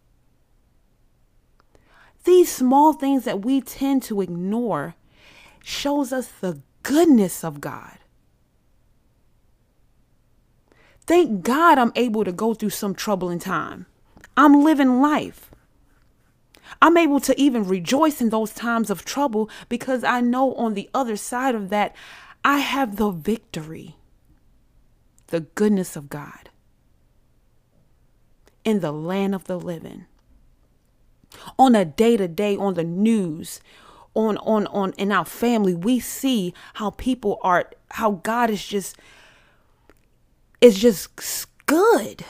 These 2.25 2.51
small 2.51 2.93
things 2.93 3.25
that 3.25 3.45
we 3.45 3.61
tend 3.61 4.03
to 4.05 4.21
ignore 4.21 4.97
shows 5.63 6.13
us 6.13 6.27
the 6.41 6.61
goodness 6.83 7.45
of 7.45 7.61
God. 7.61 7.99
Thank 11.07 11.43
God 11.43 11.79
I'm 11.79 11.93
able 11.95 12.25
to 12.25 12.33
go 12.33 12.55
through 12.55 12.71
some 12.71 12.95
troubling 12.95 13.39
time. 13.39 13.87
I'm 14.37 14.65
living 14.65 15.01
life. 15.01 15.51
I'm 16.83 16.97
able 16.97 17.21
to 17.21 17.41
even 17.41 17.65
rejoice 17.65 18.21
in 18.21 18.31
those 18.31 18.53
times 18.53 18.91
of 18.91 19.05
trouble 19.05 19.49
because 19.69 20.05
I 20.05 20.21
know 20.21 20.55
on 20.55 20.75
the 20.75 20.91
other 20.93 21.17
side 21.17 21.55
of 21.55 21.69
that, 21.71 21.95
I 22.45 22.59
have 22.59 22.97
the 22.97 23.11
victory, 23.11 23.97
the 25.29 25.41
goodness 25.41 25.97
of 25.97 26.11
God 26.11 26.51
in 28.65 28.81
the 28.81 28.93
land 28.93 29.35
of 29.35 29.45
the 29.45 29.59
living. 29.59 30.07
On 31.59 31.75
a 31.75 31.85
day 31.85 32.17
to 32.17 32.27
day, 32.27 32.57
on 32.57 32.75
the 32.75 32.85
news, 32.85 33.61
on 34.15 34.37
on 34.39 34.67
on 34.69 34.93
in 34.99 35.13
our 35.13 35.25
family, 35.25 35.75
we 35.75 36.01
see 36.01 36.53
how 36.75 36.91
people 36.91 37.39
are, 37.43 37.71
how 37.93 38.13
God 38.13 38.51
is 38.51 38.67
just 38.67 38.97
is 40.61 40.79
just 40.79 41.15
good. 41.67 42.25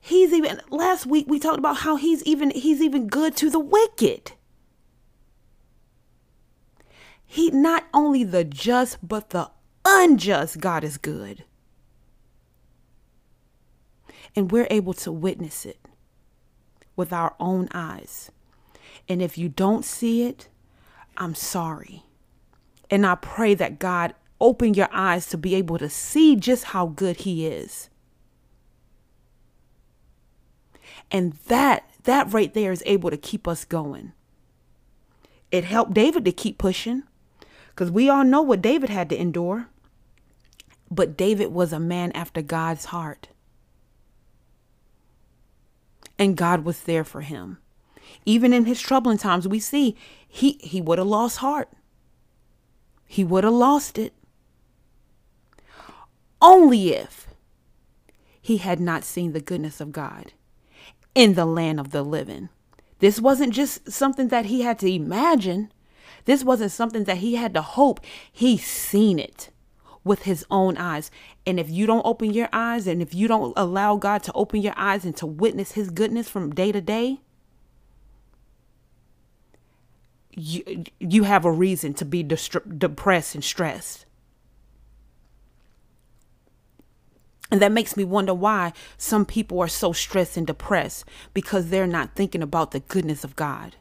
He's 0.00 0.32
even 0.32 0.60
last 0.70 1.04
week 1.06 1.26
we 1.28 1.40
talked 1.40 1.58
about 1.58 1.78
how 1.78 1.96
he's 1.96 2.22
even 2.22 2.50
he's 2.50 2.80
even 2.80 3.08
good 3.08 3.36
to 3.38 3.50
the 3.50 3.58
wicked. 3.58 4.32
He 7.24 7.50
not 7.50 7.86
only 7.92 8.22
the 8.22 8.44
just 8.44 8.98
but 9.06 9.30
the 9.30 9.50
unjust 9.84 10.60
God 10.60 10.84
is 10.84 10.96
good. 10.96 11.44
And 14.36 14.52
we're 14.52 14.68
able 14.70 14.92
to 14.94 15.10
witness 15.10 15.66
it 15.66 15.80
with 16.94 17.12
our 17.12 17.34
own 17.40 17.68
eyes. 17.72 18.30
And 19.08 19.20
if 19.20 19.36
you 19.36 19.48
don't 19.48 19.84
see 19.84 20.22
it, 20.22 20.48
I'm 21.16 21.34
sorry. 21.34 22.04
And 22.90 23.04
I 23.06 23.16
pray 23.16 23.54
that 23.54 23.78
God 23.78 24.14
open 24.40 24.74
your 24.74 24.88
eyes 24.92 25.26
to 25.28 25.38
be 25.38 25.54
able 25.54 25.78
to 25.78 25.88
see 25.88 26.36
just 26.36 26.64
how 26.64 26.86
good 26.86 27.18
he 27.18 27.46
is. 27.46 27.88
And 31.10 31.34
that 31.46 31.88
that 32.04 32.32
right 32.32 32.52
there 32.52 32.72
is 32.72 32.82
able 32.86 33.10
to 33.10 33.16
keep 33.16 33.48
us 33.48 33.64
going. 33.64 34.12
It 35.50 35.64
helped 35.64 35.94
David 35.94 36.24
to 36.24 36.32
keep 36.32 36.58
pushing 36.58 37.04
cuz 37.74 37.90
we 37.90 38.08
all 38.08 38.24
know 38.24 38.42
what 38.42 38.62
David 38.62 38.90
had 38.90 39.08
to 39.10 39.20
endure. 39.20 39.68
But 40.90 41.16
David 41.16 41.52
was 41.52 41.72
a 41.72 41.80
man 41.80 42.12
after 42.12 42.42
God's 42.42 42.86
heart. 42.86 43.28
And 46.18 46.36
God 46.36 46.64
was 46.64 46.82
there 46.82 47.04
for 47.04 47.20
him. 47.20 47.58
Even 48.24 48.52
in 48.52 48.64
his 48.64 48.80
troubling 48.80 49.18
times, 49.18 49.48
we 49.48 49.60
see 49.60 49.96
he, 50.26 50.58
he 50.60 50.80
would 50.80 50.98
have 50.98 51.06
lost 51.06 51.38
heart. 51.38 51.68
He 53.04 53.24
would 53.24 53.44
have 53.44 53.52
lost 53.52 53.98
it. 53.98 54.12
Only 56.46 56.92
if 56.92 57.26
he 58.40 58.58
had 58.58 58.78
not 58.78 59.02
seen 59.02 59.32
the 59.32 59.40
goodness 59.40 59.80
of 59.80 59.90
God 59.90 60.32
in 61.12 61.34
the 61.34 61.44
land 61.44 61.80
of 61.80 61.90
the 61.90 62.04
living. 62.04 62.50
This 63.00 63.20
wasn't 63.20 63.52
just 63.52 63.90
something 63.90 64.28
that 64.28 64.46
he 64.46 64.60
had 64.60 64.78
to 64.78 64.86
imagine. 64.86 65.72
This 66.24 66.44
wasn't 66.44 66.70
something 66.70 67.02
that 67.02 67.16
he 67.16 67.34
had 67.34 67.52
to 67.54 67.62
hope. 67.62 67.98
He 68.30 68.56
seen 68.58 69.18
it 69.18 69.50
with 70.04 70.22
his 70.22 70.46
own 70.48 70.76
eyes. 70.76 71.10
And 71.44 71.58
if 71.58 71.68
you 71.68 71.84
don't 71.84 72.06
open 72.06 72.32
your 72.32 72.48
eyes 72.52 72.86
and 72.86 73.02
if 73.02 73.12
you 73.12 73.26
don't 73.26 73.52
allow 73.56 73.96
God 73.96 74.22
to 74.22 74.32
open 74.34 74.62
your 74.62 74.74
eyes 74.76 75.04
and 75.04 75.16
to 75.16 75.26
witness 75.26 75.72
his 75.72 75.90
goodness 75.90 76.28
from 76.28 76.54
day 76.54 76.70
to 76.70 76.80
day, 76.80 77.22
you, 80.30 80.84
you 81.00 81.24
have 81.24 81.44
a 81.44 81.50
reason 81.50 81.92
to 81.94 82.04
be 82.04 82.22
depressed 82.22 83.34
and 83.34 83.42
stressed. 83.42 84.05
And 87.50 87.62
that 87.62 87.72
makes 87.72 87.96
me 87.96 88.04
wonder 88.04 88.34
why 88.34 88.72
some 88.96 89.24
people 89.24 89.60
are 89.60 89.68
so 89.68 89.92
stressed 89.92 90.36
and 90.36 90.46
depressed 90.46 91.04
because 91.32 91.68
they're 91.68 91.86
not 91.86 92.14
thinking 92.14 92.42
about 92.42 92.72
the 92.72 92.80
goodness 92.80 93.22
of 93.22 93.36
God. 93.36 93.76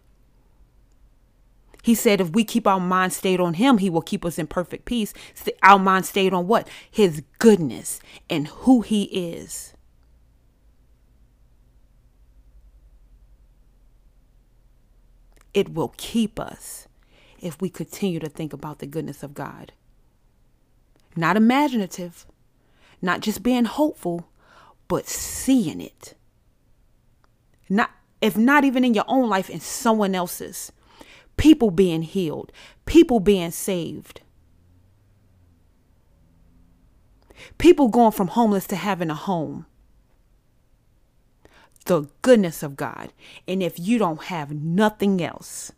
He 1.82 1.96
said, 1.96 2.20
if 2.20 2.32
we 2.32 2.44
keep 2.44 2.66
our 2.66 2.80
mind 2.80 3.14
stayed 3.14 3.40
on 3.40 3.56
Him, 3.56 3.78
He 3.78 3.90
will 3.90 4.02
keep 4.02 4.26
us 4.26 4.40
in 4.40 4.48
perfect 4.48 4.86
peace. 4.86 5.14
Our 5.62 5.80
mind 5.80 6.06
stayed 6.06 6.34
on 6.34 6.48
what? 6.48 6.68
His 6.90 7.24
goodness 7.38 8.00
and 8.30 8.48
who 8.48 8.82
He 8.82 9.04
is. 9.04 9.76
it 15.56 15.74
will 15.74 15.94
keep 15.96 16.38
us 16.38 16.88
if 17.40 17.60
we 17.62 17.70
continue 17.70 18.20
to 18.20 18.30
think 18.30 18.52
about 18.52 18.80
the 18.80 18.86
goodness 18.86 19.24
of 19.24 19.34
God. 19.34 19.72
Not 21.16 21.38
imaginative, 21.38 22.26
not 23.02 23.22
just 23.22 23.44
being 23.44 23.66
hopeful, 23.66 24.30
but 24.88 25.08
seeing 25.08 25.82
it. 25.82 26.14
Not 27.70 27.92
if 28.22 28.38
not 28.38 28.64
even 28.64 28.84
in 28.84 28.94
your 28.94 29.06
own 29.08 29.30
life 29.30 29.50
in 29.50 29.60
someone 29.60 30.16
else's. 30.16 30.72
People 31.38 31.70
being 31.70 32.02
healed, 32.02 32.52
people 32.86 33.20
being 33.20 33.52
saved. 33.52 34.22
People 37.58 37.90
going 37.90 38.12
from 38.12 38.30
homeless 38.30 38.66
to 38.68 38.76
having 38.76 39.10
a 39.10 39.16
home 39.16 39.66
the 41.86 42.08
goodness 42.22 42.62
of 42.64 42.76
God. 42.76 43.14
And 43.48 43.64
if 43.64 43.80
you 43.80 43.98
don't 43.98 44.24
have 44.24 44.52
nothing 44.52 45.24
else, 45.24 45.72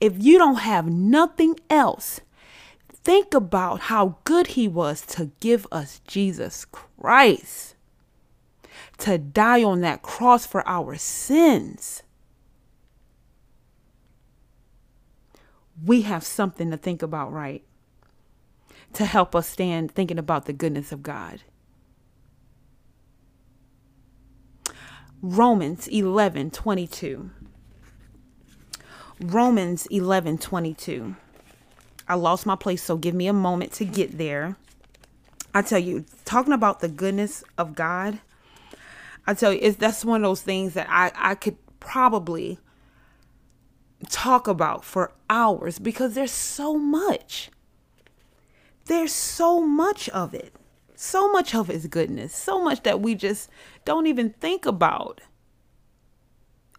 if 0.00 0.14
you 0.18 0.38
don't 0.38 0.56
have 0.56 0.86
nothing 0.90 1.58
else, 1.68 2.20
think 3.04 3.34
about 3.34 3.80
how 3.80 4.16
good 4.24 4.48
He 4.48 4.68
was 4.68 5.02
to 5.02 5.30
give 5.40 5.66
us 5.72 6.00
Jesus 6.06 6.64
Christ, 6.64 7.74
to 8.98 9.18
die 9.18 9.62
on 9.62 9.80
that 9.80 10.02
cross 10.02 10.46
for 10.46 10.66
our 10.68 10.96
sins. 10.96 12.02
We 15.82 16.02
have 16.02 16.24
something 16.24 16.70
to 16.70 16.76
think 16.76 17.02
about, 17.02 17.32
right? 17.32 17.64
To 18.94 19.04
help 19.04 19.34
us 19.34 19.48
stand 19.48 19.92
thinking 19.92 20.18
about 20.18 20.44
the 20.44 20.52
goodness 20.52 20.92
of 20.92 21.02
God. 21.02 21.42
Romans 25.22 25.86
11 25.88 26.50
22. 26.50 27.30
Romans 29.20 29.86
11 29.86 30.38
22. 30.38 31.14
I 32.10 32.14
lost 32.14 32.44
my 32.44 32.56
place, 32.56 32.82
so 32.82 32.96
give 32.96 33.14
me 33.14 33.28
a 33.28 33.32
moment 33.32 33.70
to 33.74 33.84
get 33.84 34.18
there. 34.18 34.56
I 35.54 35.62
tell 35.62 35.78
you, 35.78 36.04
talking 36.24 36.52
about 36.52 36.80
the 36.80 36.88
goodness 36.88 37.44
of 37.56 37.76
God, 37.76 38.18
I 39.28 39.34
tell 39.34 39.52
you, 39.52 39.60
it's 39.62 39.76
that's 39.76 40.04
one 40.04 40.24
of 40.24 40.28
those 40.28 40.42
things 40.42 40.74
that 40.74 40.88
I, 40.90 41.12
I 41.14 41.36
could 41.36 41.56
probably 41.78 42.58
talk 44.08 44.48
about 44.48 44.84
for 44.84 45.12
hours 45.28 45.78
because 45.78 46.14
there's 46.14 46.32
so 46.32 46.76
much. 46.76 47.48
There's 48.86 49.12
so 49.12 49.64
much 49.64 50.08
of 50.08 50.34
it. 50.34 50.52
So 50.96 51.30
much 51.30 51.54
of 51.54 51.68
his 51.68 51.86
goodness, 51.86 52.34
so 52.34 52.60
much 52.60 52.82
that 52.82 53.00
we 53.00 53.14
just 53.14 53.48
don't 53.84 54.08
even 54.08 54.30
think 54.30 54.66
about. 54.66 55.20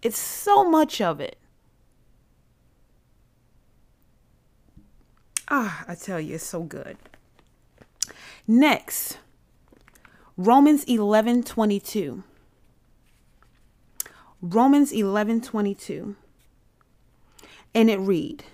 It's 0.01 0.19
so 0.19 0.69
much 0.69 0.99
of 0.99 1.21
it. 1.21 1.37
Ah, 5.53 5.83
I 5.85 5.95
tell 5.95 6.17
you, 6.17 6.35
it's 6.35 6.45
so 6.45 6.63
good. 6.63 6.95
Next, 8.47 9.17
Romans 10.37 10.85
11 10.85 11.43
22. 11.43 12.23
Romans 14.41 14.93
11 14.93 15.41
22. 15.41 16.15
And 17.75 17.89
it 17.89 17.97
read, 17.97 18.45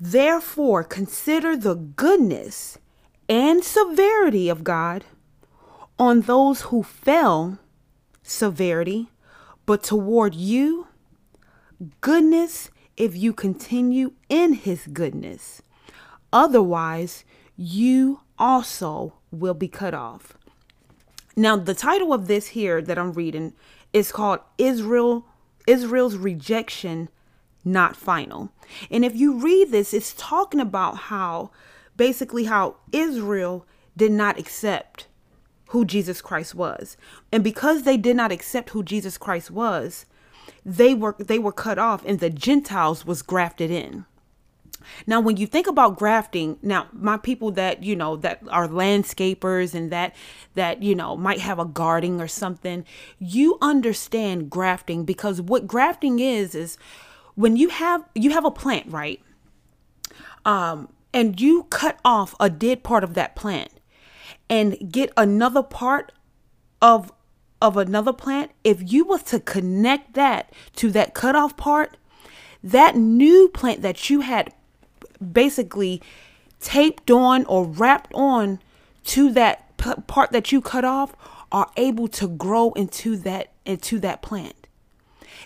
Therefore, 0.00 0.84
consider 0.84 1.56
the 1.56 1.74
goodness 1.74 2.78
and 3.28 3.64
severity 3.64 4.48
of 4.48 4.62
God 4.62 5.04
on 5.98 6.20
those 6.20 6.62
who 6.62 6.84
fell, 6.84 7.58
severity, 8.22 9.08
but 9.66 9.82
toward 9.82 10.36
you, 10.36 10.86
goodness 12.00 12.70
if 12.96 13.16
you 13.16 13.32
continue 13.32 14.12
in 14.28 14.54
his 14.54 14.86
goodness. 14.86 15.62
Otherwise, 16.32 17.24
you 17.56 18.20
also 18.38 19.14
will 19.30 19.54
be 19.54 19.68
cut 19.68 19.94
off. 19.94 20.34
Now, 21.36 21.56
the 21.56 21.74
title 21.74 22.12
of 22.12 22.26
this 22.26 22.48
here 22.48 22.82
that 22.82 22.98
I'm 22.98 23.12
reading 23.12 23.54
is 23.92 24.12
called 24.12 24.40
Israel 24.58 25.26
Israel's 25.66 26.16
rejection 26.16 27.08
not 27.64 27.96
final. 27.96 28.50
And 28.90 29.04
if 29.04 29.14
you 29.14 29.38
read 29.38 29.70
this, 29.70 29.94
it's 29.94 30.14
talking 30.14 30.60
about 30.60 30.96
how 30.96 31.50
basically 31.96 32.44
how 32.44 32.76
Israel 32.90 33.66
did 33.96 34.10
not 34.12 34.38
accept 34.38 35.06
who 35.68 35.84
Jesus 35.84 36.20
Christ 36.20 36.54
was. 36.54 36.96
And 37.30 37.44
because 37.44 37.82
they 37.82 37.96
did 37.96 38.16
not 38.16 38.32
accept 38.32 38.70
who 38.70 38.82
Jesus 38.82 39.16
Christ 39.16 39.50
was, 39.50 40.06
they 40.64 40.94
were 40.94 41.16
they 41.18 41.38
were 41.38 41.52
cut 41.52 41.78
off 41.78 42.04
and 42.04 42.20
the 42.20 42.30
Gentiles 42.30 43.04
was 43.06 43.22
grafted 43.22 43.70
in. 43.70 44.04
Now 45.06 45.20
when 45.20 45.36
you 45.36 45.46
think 45.46 45.66
about 45.66 45.98
grafting, 45.98 46.58
now 46.62 46.88
my 46.92 47.16
people 47.16 47.50
that, 47.52 47.82
you 47.82 47.96
know, 47.96 48.16
that 48.16 48.42
are 48.50 48.68
landscapers 48.68 49.74
and 49.74 49.90
that 49.92 50.14
that, 50.54 50.82
you 50.82 50.94
know, 50.94 51.16
might 51.16 51.40
have 51.40 51.58
a 51.58 51.64
garden 51.64 52.20
or 52.20 52.28
something, 52.28 52.84
you 53.18 53.58
understand 53.60 54.50
grafting 54.50 55.04
because 55.04 55.40
what 55.40 55.66
grafting 55.66 56.18
is 56.18 56.54
is 56.54 56.78
when 57.34 57.56
you 57.56 57.68
have 57.68 58.04
you 58.14 58.30
have 58.30 58.44
a 58.44 58.50
plant, 58.50 58.90
right? 58.90 59.20
Um 60.44 60.88
and 61.14 61.40
you 61.40 61.64
cut 61.64 61.98
off 62.04 62.34
a 62.40 62.48
dead 62.48 62.82
part 62.82 63.04
of 63.04 63.14
that 63.14 63.36
plant 63.36 63.70
and 64.48 64.92
get 64.92 65.12
another 65.16 65.62
part 65.62 66.12
of 66.80 67.12
of 67.62 67.76
another 67.76 68.12
plant 68.12 68.50
if 68.64 68.92
you 68.92 69.04
was 69.04 69.22
to 69.22 69.40
connect 69.40 70.14
that 70.14 70.52
to 70.76 70.90
that 70.90 71.14
cut 71.14 71.34
off 71.34 71.56
part 71.56 71.96
that 72.62 72.96
new 72.96 73.48
plant 73.48 73.82
that 73.82 74.10
you 74.10 74.20
had 74.20 74.52
basically 75.32 76.02
taped 76.60 77.10
on 77.10 77.44
or 77.46 77.64
wrapped 77.64 78.12
on 78.14 78.60
to 79.04 79.32
that 79.32 79.76
p- 79.76 79.94
part 80.06 80.30
that 80.32 80.52
you 80.52 80.60
cut 80.60 80.84
off 80.84 81.14
are 81.50 81.70
able 81.76 82.08
to 82.08 82.28
grow 82.28 82.72
into 82.72 83.16
that 83.16 83.52
into 83.64 83.98
that 83.98 84.22
plant 84.22 84.66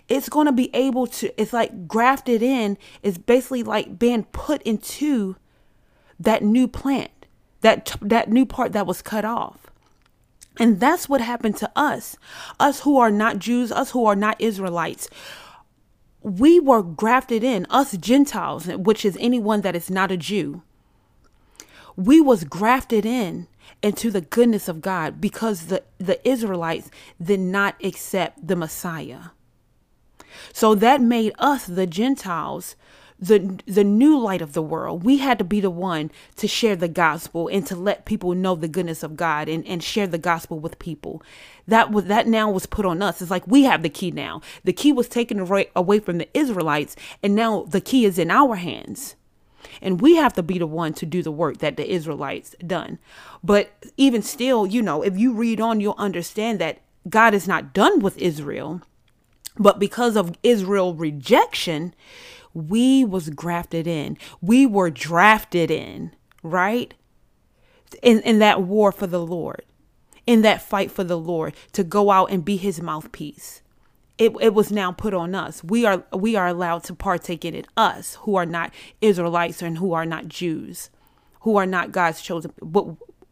it's 0.09 0.29
going 0.29 0.47
to 0.47 0.53
be 0.53 0.71
able 0.75 1.07
to 1.07 1.41
it's 1.41 1.53
like 1.53 1.87
grafted 1.87 2.43
in 2.43 2.79
it's 3.03 3.19
basically 3.19 3.63
like 3.63 3.99
being 3.99 4.25
put 4.25 4.63
into 4.63 5.37
that 6.19 6.43
new 6.43 6.69
plant, 6.69 7.11
that 7.61 7.97
that 8.01 8.29
new 8.29 8.47
part 8.47 8.73
that 8.73 8.87
was 8.87 9.03
cut 9.03 9.25
off. 9.25 9.66
And 10.59 10.81
that's 10.81 11.09
what 11.09 11.21
happened 11.21 11.57
to 11.59 11.71
us. 11.77 12.17
Us 12.61 12.81
who 12.81 12.99
are 12.99 13.11
not 13.11 13.39
Jews, 13.39 13.73
us 13.73 13.91
who 13.93 14.07
are 14.07 14.17
not 14.17 14.41
Israelites. 14.41 15.09
We 16.23 16.61
were 16.61 16.83
grafted 16.83 17.45
in, 17.45 17.67
us 17.71 17.97
Gentiles, 17.97 18.67
which 18.69 19.05
is 19.05 19.17
anyone 19.21 19.63
that 19.63 19.77
is 19.77 19.91
not 19.91 20.13
a 20.13 20.17
Jew. 20.17 20.63
we 21.97 22.21
was 22.21 22.45
grafted 22.45 23.07
in 23.07 23.49
into 23.83 24.11
the 24.11 24.21
goodness 24.21 24.69
of 24.69 24.81
God 24.81 25.21
because 25.21 25.67
the, 25.67 25.83
the 25.99 26.27
Israelites 26.29 26.91
did 27.23 27.41
not 27.41 27.77
accept 27.85 28.47
the 28.47 28.57
Messiah. 28.57 29.31
So 30.53 30.75
that 30.77 31.01
made 31.01 31.33
us, 31.39 31.67
the 31.67 31.87
Gentiles, 31.87 32.77
the 33.19 33.59
the 33.67 33.85
new 33.85 34.19
light 34.19 34.43
of 34.43 34.53
the 34.53 34.63
world. 34.63 35.03
We 35.03 35.19
had 35.19 35.39
to 35.39 35.45
be 35.45 35.61
the 35.61 35.71
one 35.71 36.11
to 36.37 36.47
share 36.47 36.77
the 36.77 36.89
gospel 36.89 37.49
and 37.49 37.67
to 37.67 37.75
let 37.77 38.05
people 38.05 38.35
know 38.35 38.55
the 38.55 38.69
goodness 38.69 39.03
of 39.03 39.17
God 39.17 39.49
and, 39.49 39.67
and 39.67 39.83
share 39.83 40.07
the 40.07 40.19
gospel 40.19 40.59
with 40.59 40.79
people. 40.79 41.23
That 41.67 41.91
was 41.91 42.05
that 42.07 42.27
now 42.27 42.51
was 42.51 42.67
put 42.67 42.85
on 42.85 43.03
us. 43.03 43.23
It's 43.23 43.31
like 43.31 43.47
we 43.47 43.65
have 43.65 43.83
the 43.83 43.89
key 43.89 44.11
now. 44.11 44.43
The 44.65 44.73
key 44.73 44.93
was 44.93 45.09
taken 45.09 45.41
away, 45.41 45.99
from 46.01 46.19
the 46.19 46.29
Israelites, 46.37 46.95
and 47.23 47.35
now 47.35 47.65
the 47.65 47.81
key 47.81 48.05
is 48.05 48.19
in 48.19 48.31
our 48.31 48.57
hands. 48.57 49.17
And 49.83 50.01
we 50.01 50.17
have 50.17 50.33
to 50.35 50.43
be 50.43 50.59
the 50.59 50.67
one 50.67 50.95
to 50.95 51.07
do 51.07 51.23
the 51.23 51.33
work 51.33 51.59
that 51.59 51.77
the 51.77 51.91
Israelites 51.91 52.55
done. 52.65 52.99
But 53.43 53.73
even 53.97 54.23
still, 54.23 54.67
you 54.67 54.81
know, 54.83 55.03
if 55.03 55.19
you 55.19 55.33
read 55.33 55.61
on, 55.61 55.81
you'll 55.81 55.97
understand 55.99 56.59
that 56.61 56.81
God 57.09 57.35
is 57.35 57.49
not 57.49 57.73
done 57.73 58.01
with 58.01 58.17
Israel. 58.19 58.83
But 59.59 59.79
because 59.79 60.17
of 60.17 60.37
Israel 60.43 60.95
rejection, 60.95 61.95
we 62.57 63.05
was 63.05 63.31
grafted 63.31 63.87
in. 63.87 64.17
We 64.41 64.67
were 64.67 64.91
drafted 64.91 65.71
in, 65.71 66.13
right? 66.43 66.95
In 68.03 68.21
in 68.21 68.39
that 68.41 68.63
war 68.63 68.93
for 68.93 69.07
the 69.07 69.25
Lord. 69.25 69.63
In 70.27 70.43
that 70.43 70.63
fight 70.63 70.91
for 70.91 71.05
the 71.05 71.19
Lord 71.19 71.55
to 71.73 71.85
go 71.85 72.11
out 72.11 72.31
and 72.31 72.45
be 72.45 72.57
his 72.57 72.81
mouthpiece 72.81 73.63
it, 74.19 74.33
it 74.41 74.55
was 74.55 74.73
now 74.73 74.93
put 74.93 75.15
on 75.15 75.35
us. 75.35 75.63
We 75.63 75.85
are 75.85 76.05
we 76.13 76.37
are 76.37 76.47
allowed 76.47 76.85
to 76.85 76.95
partake 76.95 77.45
in 77.45 77.55
it. 77.55 77.67
Us 77.77 78.17
who 78.23 78.37
are 78.37 78.47
not 78.47 78.73
Israelites 79.01 79.63
and 79.63 79.79
who 79.79 79.93
are 79.93 80.07
not 80.07 80.29
Jews, 80.29 80.91
who 81.41 81.57
are 81.57 81.67
not 81.67 81.93
God's 81.93 82.23
chosen, 82.23 82.53
but 82.63 82.87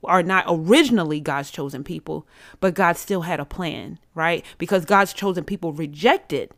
are 0.04 0.22
not 0.22 0.44
originally 0.46 1.20
God's 1.20 1.50
chosen 1.50 1.82
people, 1.82 2.26
but 2.60 2.74
God 2.74 2.98
still 2.98 3.22
had 3.22 3.40
a 3.40 3.46
plan, 3.46 3.98
right? 4.14 4.44
Because 4.58 4.84
God's 4.84 5.14
chosen 5.14 5.44
people 5.44 5.72
rejected 5.72 6.50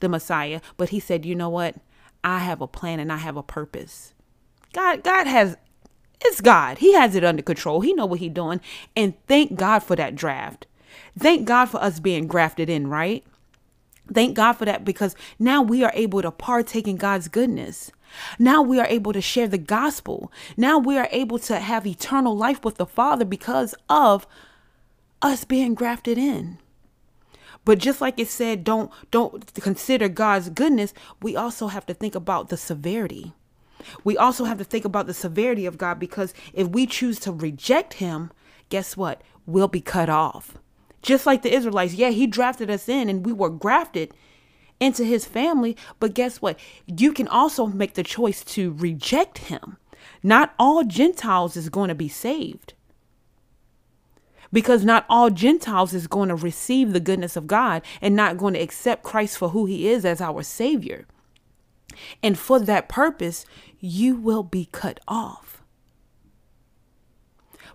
the 0.00 0.08
Messiah, 0.08 0.60
but 0.76 0.88
He 0.88 0.98
said, 0.98 1.24
you 1.24 1.36
know 1.36 1.48
what? 1.48 1.76
I 2.22 2.40
have 2.40 2.60
a 2.60 2.66
plan 2.66 3.00
and 3.00 3.12
I 3.12 3.18
have 3.18 3.36
a 3.36 3.42
purpose. 3.42 4.14
God, 4.72 5.02
God 5.02 5.26
has 5.26 5.56
it's 6.20 6.40
God. 6.40 6.78
He 6.78 6.94
has 6.94 7.14
it 7.14 7.24
under 7.24 7.42
control. 7.42 7.80
He 7.80 7.92
know 7.92 8.06
what 8.06 8.20
He's 8.20 8.32
doing. 8.32 8.60
And 8.96 9.14
thank 9.26 9.54
God 9.54 9.80
for 9.80 9.94
that 9.96 10.16
draft. 10.16 10.66
Thank 11.18 11.46
God 11.46 11.66
for 11.66 11.82
us 11.82 12.00
being 12.00 12.26
grafted 12.26 12.68
in, 12.68 12.88
right? 12.88 13.24
Thank 14.12 14.34
God 14.34 14.54
for 14.54 14.64
that 14.64 14.84
because 14.84 15.14
now 15.38 15.62
we 15.62 15.84
are 15.84 15.92
able 15.94 16.22
to 16.22 16.30
partake 16.30 16.88
in 16.88 16.96
God's 16.96 17.28
goodness. 17.28 17.90
Now 18.38 18.62
we 18.62 18.80
are 18.80 18.86
able 18.86 19.12
to 19.12 19.20
share 19.20 19.48
the 19.48 19.58
gospel. 19.58 20.32
Now 20.56 20.78
we 20.78 20.96
are 20.96 21.08
able 21.12 21.38
to 21.40 21.58
have 21.58 21.86
eternal 21.86 22.36
life 22.36 22.64
with 22.64 22.76
the 22.76 22.86
Father 22.86 23.24
because 23.24 23.74
of 23.88 24.26
us 25.20 25.44
being 25.44 25.74
grafted 25.74 26.16
in. 26.16 26.58
But 27.68 27.80
just 27.80 28.00
like 28.00 28.18
it 28.18 28.28
said, 28.28 28.64
don't 28.64 28.90
don't 29.10 29.52
consider 29.52 30.08
God's 30.08 30.48
goodness, 30.48 30.94
we 31.20 31.36
also 31.36 31.66
have 31.66 31.84
to 31.84 31.92
think 31.92 32.14
about 32.14 32.48
the 32.48 32.56
severity. 32.56 33.34
We 34.04 34.16
also 34.16 34.44
have 34.44 34.56
to 34.56 34.64
think 34.64 34.86
about 34.86 35.06
the 35.06 35.12
severity 35.12 35.66
of 35.66 35.76
God 35.76 35.98
because 35.98 36.32
if 36.54 36.66
we 36.68 36.86
choose 36.86 37.20
to 37.20 37.30
reject 37.30 37.92
him, 37.92 38.30
guess 38.70 38.96
what? 38.96 39.20
We'll 39.44 39.68
be 39.68 39.82
cut 39.82 40.08
off. 40.08 40.56
Just 41.02 41.26
like 41.26 41.42
the 41.42 41.52
Israelites, 41.52 41.92
yeah, 41.92 42.08
he 42.08 42.26
drafted 42.26 42.70
us 42.70 42.88
in 42.88 43.10
and 43.10 43.26
we 43.26 43.34
were 43.34 43.50
grafted 43.50 44.14
into 44.80 45.04
his 45.04 45.26
family. 45.26 45.76
But 46.00 46.14
guess 46.14 46.40
what? 46.40 46.58
You 46.86 47.12
can 47.12 47.28
also 47.28 47.66
make 47.66 47.92
the 47.92 48.02
choice 48.02 48.42
to 48.44 48.72
reject 48.72 49.36
him. 49.36 49.76
Not 50.22 50.54
all 50.58 50.84
Gentiles 50.84 51.54
is 51.54 51.68
going 51.68 51.88
to 51.88 51.94
be 51.94 52.08
saved. 52.08 52.72
Because 54.52 54.84
not 54.84 55.04
all 55.08 55.30
Gentiles 55.30 55.92
is 55.92 56.06
going 56.06 56.30
to 56.30 56.34
receive 56.34 56.92
the 56.92 57.00
goodness 57.00 57.36
of 57.36 57.46
God 57.46 57.82
and 58.00 58.16
not 58.16 58.38
going 58.38 58.54
to 58.54 58.60
accept 58.60 59.02
Christ 59.02 59.36
for 59.36 59.50
who 59.50 59.66
he 59.66 59.88
is 59.88 60.04
as 60.04 60.20
our 60.20 60.42
Savior. 60.42 61.06
And 62.22 62.38
for 62.38 62.58
that 62.60 62.88
purpose, 62.88 63.44
you 63.78 64.16
will 64.16 64.42
be 64.42 64.68
cut 64.72 65.00
off. 65.06 65.62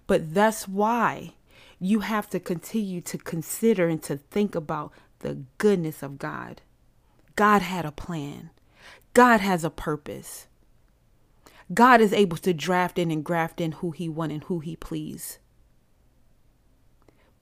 But 0.08 0.34
that's 0.34 0.68
why 0.68 1.34
you 1.80 2.00
have 2.02 2.30
to 2.30 2.40
continue 2.40 3.02
to 3.02 3.18
consider 3.18 3.88
and 3.88 4.02
to 4.04 4.18
think 4.18 4.56
about 4.56 4.92
the 5.20 5.44
goodness 5.58 6.02
of 6.04 6.18
God. 6.18 6.62
God 7.36 7.62
had 7.62 7.86
a 7.86 7.92
plan, 7.92 8.52
God 9.14 9.42
has 9.42 9.64
a 9.64 9.70
purpose. 9.70 10.48
God 11.74 12.02
is 12.02 12.14
able 12.14 12.38
to 12.38 12.54
draft 12.54 13.00
in 13.00 13.10
and 13.10 13.24
graft 13.24 13.62
in 13.62 13.74
who 13.74 13.92
he 13.92 14.10
want 14.10 14.32
and 14.34 14.44
who 14.44 14.60
he 14.60 14.76
please. 14.76 15.40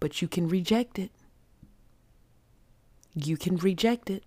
But 0.02 0.22
you 0.22 0.28
can 0.28 0.50
reject 0.50 1.00
it. 1.00 1.12
You 3.16 3.38
can 3.38 3.56
reject 3.56 4.10
it. 4.10 4.26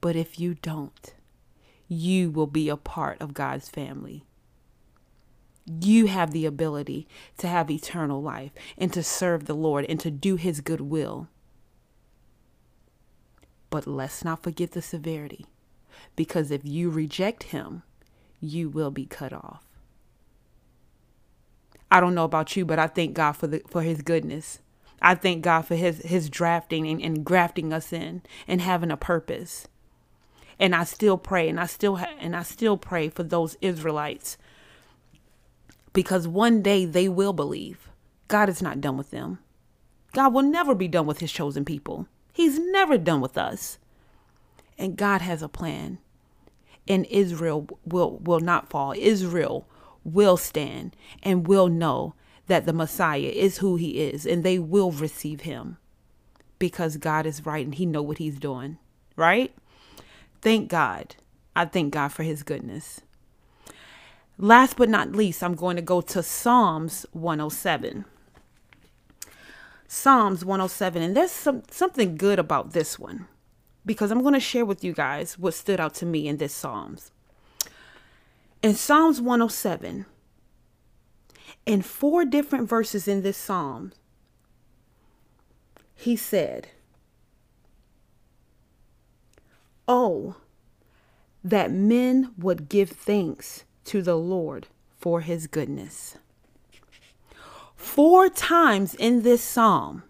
But 0.00 0.16
if 0.16 0.40
you 0.40 0.54
don't, 0.54 1.14
you 1.86 2.28
will 2.30 2.48
be 2.48 2.68
a 2.68 2.76
part 2.76 3.22
of 3.22 3.34
God's 3.34 3.68
family 3.68 4.24
you 5.66 6.06
have 6.06 6.32
the 6.32 6.46
ability 6.46 7.06
to 7.38 7.46
have 7.46 7.70
eternal 7.70 8.22
life 8.22 8.52
and 8.76 8.92
to 8.92 9.02
serve 9.02 9.44
the 9.44 9.54
Lord 9.54 9.86
and 9.88 9.98
to 10.00 10.10
do 10.10 10.36
his 10.36 10.60
good 10.60 10.80
will. 10.80 11.28
But 13.70 13.86
let's 13.86 14.24
not 14.24 14.42
forget 14.42 14.72
the 14.72 14.82
severity, 14.82 15.46
because 16.14 16.50
if 16.50 16.64
you 16.64 16.90
reject 16.90 17.44
him, 17.44 17.82
you 18.40 18.68
will 18.68 18.90
be 18.90 19.06
cut 19.06 19.32
off. 19.32 19.64
I 21.92 22.00
don't 22.00 22.14
know 22.14 22.24
about 22.24 22.56
you, 22.56 22.64
but 22.64 22.78
I 22.78 22.86
thank 22.86 23.12
God 23.12 23.32
for 23.32 23.46
the 23.46 23.60
for 23.68 23.82
his 23.82 24.00
goodness. 24.00 24.60
I 25.02 25.14
thank 25.14 25.42
God 25.44 25.62
for 25.66 25.74
his 25.76 25.98
his 25.98 26.30
drafting 26.30 26.88
and, 26.88 27.02
and 27.02 27.22
grafting 27.22 27.70
us 27.70 27.92
in 27.92 28.22
and 28.48 28.62
having 28.62 28.90
a 28.90 28.96
purpose. 28.96 29.68
And 30.58 30.74
I 30.74 30.84
still 30.84 31.18
pray 31.18 31.50
and 31.50 31.60
I 31.60 31.66
still 31.66 31.96
ha- 31.96 32.16
and 32.18 32.34
I 32.34 32.44
still 32.44 32.78
pray 32.78 33.10
for 33.10 33.24
those 33.24 33.58
Israelites 33.60 34.38
because 35.92 36.26
one 36.26 36.62
day 36.62 36.86
they 36.86 37.10
will 37.10 37.34
believe. 37.34 37.90
God 38.26 38.48
is 38.48 38.62
not 38.62 38.80
done 38.80 38.96
with 38.96 39.10
them. 39.10 39.40
God 40.14 40.32
will 40.32 40.42
never 40.44 40.74
be 40.74 40.88
done 40.88 41.04
with 41.06 41.18
his 41.18 41.30
chosen 41.30 41.62
people. 41.62 42.08
He's 42.32 42.58
never 42.58 42.96
done 42.96 43.20
with 43.20 43.36
us. 43.36 43.76
And 44.78 44.96
God 44.96 45.20
has 45.20 45.42
a 45.42 45.48
plan. 45.48 45.98
And 46.88 47.04
Israel 47.10 47.68
will 47.84 48.16
will 48.20 48.40
not 48.40 48.70
fall. 48.70 48.94
Israel 48.96 49.68
will 50.04 50.36
stand 50.36 50.96
and 51.22 51.46
will 51.46 51.68
know 51.68 52.14
that 52.46 52.66
the 52.66 52.72
Messiah 52.72 53.20
is 53.20 53.58
who 53.58 53.76
he 53.76 54.00
is 54.00 54.26
and 54.26 54.42
they 54.42 54.58
will 54.58 54.90
receive 54.90 55.42
him 55.42 55.78
because 56.58 56.96
God 56.96 57.26
is 57.26 57.46
right 57.46 57.64
and 57.64 57.74
he 57.74 57.86
know 57.86 58.02
what 58.02 58.18
he's 58.18 58.38
doing, 58.38 58.78
right? 59.16 59.54
Thank 60.40 60.68
God. 60.68 61.16
I 61.54 61.66
thank 61.66 61.92
God 61.92 62.08
for 62.08 62.22
his 62.22 62.42
goodness. 62.42 63.00
Last 64.38 64.76
but 64.76 64.88
not 64.88 65.12
least, 65.12 65.42
I'm 65.42 65.54
going 65.54 65.76
to 65.76 65.82
go 65.82 66.00
to 66.00 66.22
Psalms 66.22 67.06
107. 67.12 68.04
Psalms 69.86 70.44
107, 70.44 71.02
and 71.02 71.16
there's 71.16 71.30
some, 71.30 71.62
something 71.70 72.16
good 72.16 72.38
about 72.38 72.72
this 72.72 72.98
one 72.98 73.28
because 73.84 74.10
I'm 74.10 74.22
going 74.22 74.34
to 74.34 74.40
share 74.40 74.64
with 74.64 74.82
you 74.82 74.92
guys 74.92 75.38
what 75.38 75.54
stood 75.54 75.80
out 75.80 75.94
to 75.96 76.06
me 76.06 76.26
in 76.26 76.38
this 76.38 76.54
Psalms. 76.54 77.11
In 78.62 78.74
Psalms 78.74 79.20
107, 79.20 80.06
in 81.66 81.82
four 81.82 82.24
different 82.24 82.68
verses 82.68 83.08
in 83.08 83.22
this 83.22 83.36
Psalm, 83.36 83.92
he 85.94 86.14
said, 86.14 86.68
Oh, 89.88 90.36
that 91.42 91.72
men 91.72 92.32
would 92.38 92.68
give 92.68 92.90
thanks 92.90 93.64
to 93.84 94.00
the 94.00 94.16
Lord 94.16 94.68
for 94.96 95.22
his 95.22 95.48
goodness. 95.48 96.16
Four 97.74 98.28
times 98.28 98.94
in 98.94 99.22
this 99.22 99.42
psalm, 99.42 100.04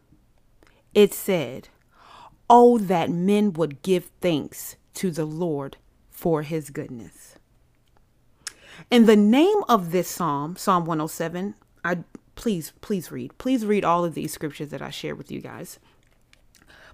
it 0.92 1.14
said, 1.14 1.68
Oh, 2.50 2.76
that 2.76 3.08
men 3.08 3.54
would 3.54 3.80
give 3.80 4.10
thanks 4.20 4.76
to 4.94 5.10
the 5.10 5.24
Lord 5.24 5.78
for 6.10 6.42
his 6.42 6.68
goodness. 6.68 7.31
And 8.90 9.06
the 9.06 9.16
name 9.16 9.62
of 9.68 9.92
this 9.92 10.08
psalm, 10.08 10.56
Psalm 10.56 10.84
107, 10.84 11.54
I 11.84 11.98
please, 12.34 12.72
please 12.80 13.10
read. 13.10 13.36
Please 13.38 13.64
read 13.64 13.84
all 13.84 14.04
of 14.04 14.14
these 14.14 14.32
scriptures 14.32 14.70
that 14.70 14.82
I 14.82 14.90
share 14.90 15.14
with 15.14 15.30
you 15.30 15.40
guys. 15.40 15.78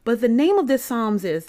But 0.05 0.21
the 0.21 0.29
name 0.29 0.59
of 0.59 0.69
this 0.69 0.85
psalms 0.85 1.25
is 1.25 1.49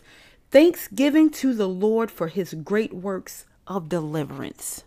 Thanksgiving 0.52 1.30
to 1.32 1.54
the 1.54 1.67
Lord 1.67 2.10
for 2.10 2.28
his 2.28 2.54
great 2.54 2.93
works 2.93 3.45
of 3.67 3.89
deliverance. 3.89 4.84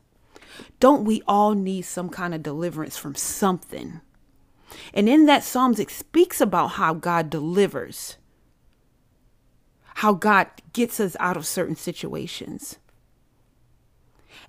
Don't 0.80 1.04
we 1.04 1.22
all 1.26 1.54
need 1.54 1.82
some 1.82 2.08
kind 2.08 2.34
of 2.34 2.42
deliverance 2.42 2.96
from 2.96 3.14
something? 3.14 4.00
And 4.92 5.08
in 5.08 5.26
that 5.26 5.44
Psalms, 5.44 5.78
it 5.78 5.90
speaks 5.90 6.40
about 6.40 6.72
how 6.72 6.94
God 6.94 7.30
delivers, 7.30 8.16
how 9.96 10.14
God 10.14 10.48
gets 10.72 10.98
us 11.00 11.16
out 11.20 11.36
of 11.36 11.46
certain 11.46 11.76
situations, 11.76 12.78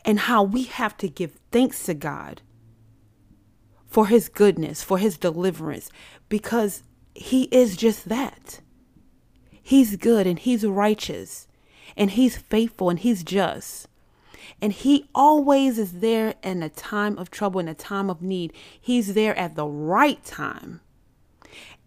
and 0.05 0.19
how 0.19 0.43
we 0.43 0.63
have 0.63 0.97
to 0.97 1.07
give 1.07 1.39
thanks 1.51 1.85
to 1.85 1.93
God 1.93 2.41
for 3.87 4.07
his 4.07 4.29
goodness, 4.29 4.83
for 4.83 4.97
his 4.97 5.17
deliverance, 5.17 5.89
because 6.29 6.83
he 7.13 7.43
is 7.43 7.77
just 7.77 8.09
that. 8.09 8.59
He's 9.61 9.95
good 9.95 10.27
and 10.27 10.39
he's 10.39 10.65
righteous 10.65 11.47
and 11.95 12.11
he's 12.11 12.37
faithful 12.37 12.89
and 12.89 12.99
he's 12.99 13.23
just. 13.23 13.87
And 14.61 14.73
he 14.73 15.09
always 15.13 15.77
is 15.77 15.99
there 15.99 16.35
in 16.43 16.63
a 16.63 16.69
time 16.69 17.17
of 17.17 17.29
trouble, 17.29 17.59
in 17.59 17.67
a 17.67 17.73
time 17.73 18.09
of 18.09 18.21
need. 18.21 18.53
He's 18.79 19.13
there 19.13 19.37
at 19.37 19.55
the 19.55 19.65
right 19.65 20.23
time. 20.23 20.81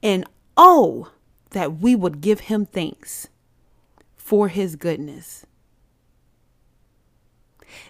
And 0.03 0.25
oh, 0.57 1.11
that 1.51 1.79
we 1.79 1.95
would 1.95 2.21
give 2.21 2.41
him 2.41 2.67
thanks 2.67 3.29
for 4.17 4.49
his 4.49 4.77
goodness. 4.77 5.46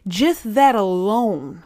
Just 0.06 0.54
that 0.54 0.74
alone 0.74 1.62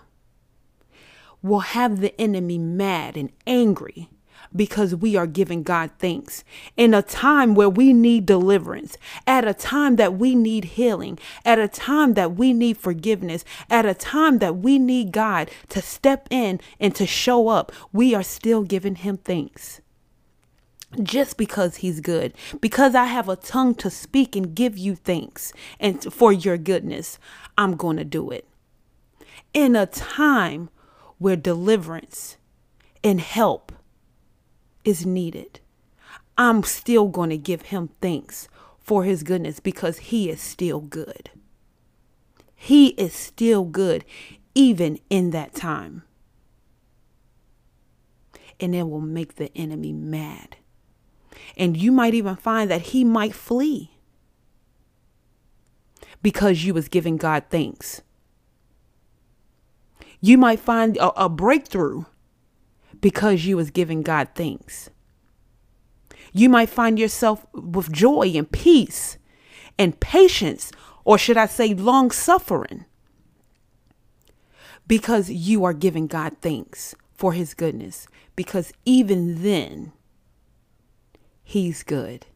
will 1.43 1.61
have 1.61 2.01
the 2.01 2.19
enemy 2.21 2.59
mad 2.59 3.17
and 3.17 3.31
angry 3.47 4.09
because 4.55 4.95
we 4.95 5.17
are 5.17 5.27
giving 5.27 5.63
God 5.63 5.91
thanks 5.99 6.45
in 6.77 6.93
a 6.93 7.03
time 7.03 7.55
where 7.55 7.69
we 7.69 7.93
need 7.93 8.27
deliverance, 8.27 8.97
at 9.27 9.47
a 9.47 9.55
time 9.55 9.97
that 9.97 10.15
we 10.15 10.35
need 10.35 10.65
healing, 10.65 11.19
at 11.45 11.59
a 11.59 11.69
time 11.69 12.15
that 12.15 12.35
we 12.35 12.53
need 12.53 12.77
forgiveness, 12.77 13.45
at 13.69 13.87
a 13.87 13.95
time 13.95 14.39
that 14.39 14.57
we 14.57 14.79
need 14.79 15.13
God 15.13 15.51
to 15.69 15.81
step 15.81 16.27
in 16.31 16.61
and 16.81 16.95
to 16.97 17.07
show 17.07 17.49
up. 17.49 17.73
We 17.93 18.15
are 18.15 18.23
still 18.23 18.63
giving 18.63 18.97
Him 18.97 19.19
thanks 19.19 19.81
just 21.03 21.37
because 21.37 21.77
he's 21.77 22.01
good 22.01 22.33
because 22.61 22.97
i 22.97 23.05
have 23.05 23.29
a 23.29 23.37
tongue 23.37 23.77
to 23.77 23.89
speak 23.89 24.35
and 24.35 24.57
give 24.57 24.77
you 24.77 24.97
thanks 24.97 25.53
and 25.79 26.13
for 26.13 26.33
your 26.33 26.59
goodness 26.59 27.17
i'm 27.57 27.77
going 27.77 27.97
to 27.97 28.05
do 28.05 28.31
it 28.31 28.49
in 29.55 29.77
a 29.77 29.87
time 29.87 30.69
where 31.19 31.37
deliverance 31.37 32.37
and 33.03 33.21
help 33.21 33.73
is 34.85 35.05
needed. 35.05 35.61
I'm 36.37 36.63
still 36.63 37.09
going 37.09 37.31
to 37.31 37.39
give 37.39 37.63
him 37.63 37.91
thanks 38.01 38.49
for 38.79 39.05
his 39.05 39.23
goodness 39.23 39.61
because 39.61 39.99
he 39.99 40.31
is 40.31 40.41
still 40.41 40.81
good. 40.81 41.31
He 42.55 42.89
is 42.89 43.15
still 43.15 43.65
good 43.65 44.05
even 44.55 44.99
in 45.09 45.31
that 45.31 45.55
time. 45.55 46.03
And 48.59 48.75
it 48.75 48.85
will 48.85 49.01
make 49.01 49.37
the 49.37 49.57
enemy 49.57 49.93
mad. 49.93 50.57
And 51.57 51.77
you 51.77 51.93
might 51.93 52.15
even 52.15 52.37
find 52.37 52.71
that 52.71 52.83
he 52.83 53.05
might 53.05 53.35
flee 53.35 53.93
because 56.23 56.65
you 56.65 56.75
was 56.75 56.89
giving 56.89 57.17
God 57.17 57.45
thanks 57.51 58.03
you 60.21 60.37
might 60.37 60.61
find 60.61 60.97
a, 60.99 61.25
a 61.25 61.29
breakthrough 61.29 62.05
because 63.01 63.47
you 63.47 63.57
was 63.57 63.71
giving 63.71 64.03
God 64.03 64.29
thanks. 64.35 64.91
You 66.33 66.49
might 66.49 66.69
find 66.69 66.99
yourself 66.99 67.47
with 67.53 67.91
joy 67.91 68.33
and 68.35 68.51
peace 68.51 69.19
and 69.79 69.99
patience, 69.99 70.71
or 71.05 71.17
should 71.17 71.39
I 71.39 71.47
say, 71.47 71.75
long 71.75 72.11
suffering, 72.11 72.85
because 74.87 75.31
you 75.31 75.65
are 75.65 75.73
giving 75.73 76.07
God 76.07 76.37
thanks 76.41 76.95
for 77.15 77.33
his 77.33 77.55
goodness. 77.55 78.07
Because 78.37 78.73
even 78.85 79.43
then, 79.43 79.93
he's 81.51 81.83
good 81.83 82.27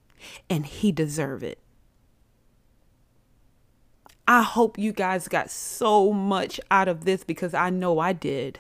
and 0.51 0.67
he 0.67 0.91
deserve 0.91 1.45
it. 1.45 1.61
I 4.27 4.43
hope 4.43 4.77
you 4.77 4.93
guys 4.93 5.29
got 5.29 5.51
so 5.51 6.13
much 6.13 6.59
out 6.69 6.89
of 6.89 7.05
this 7.05 7.23
because 7.23 7.55
I 7.55 7.71
know 7.71 8.01
I 8.01 8.13
did. 8.13 8.59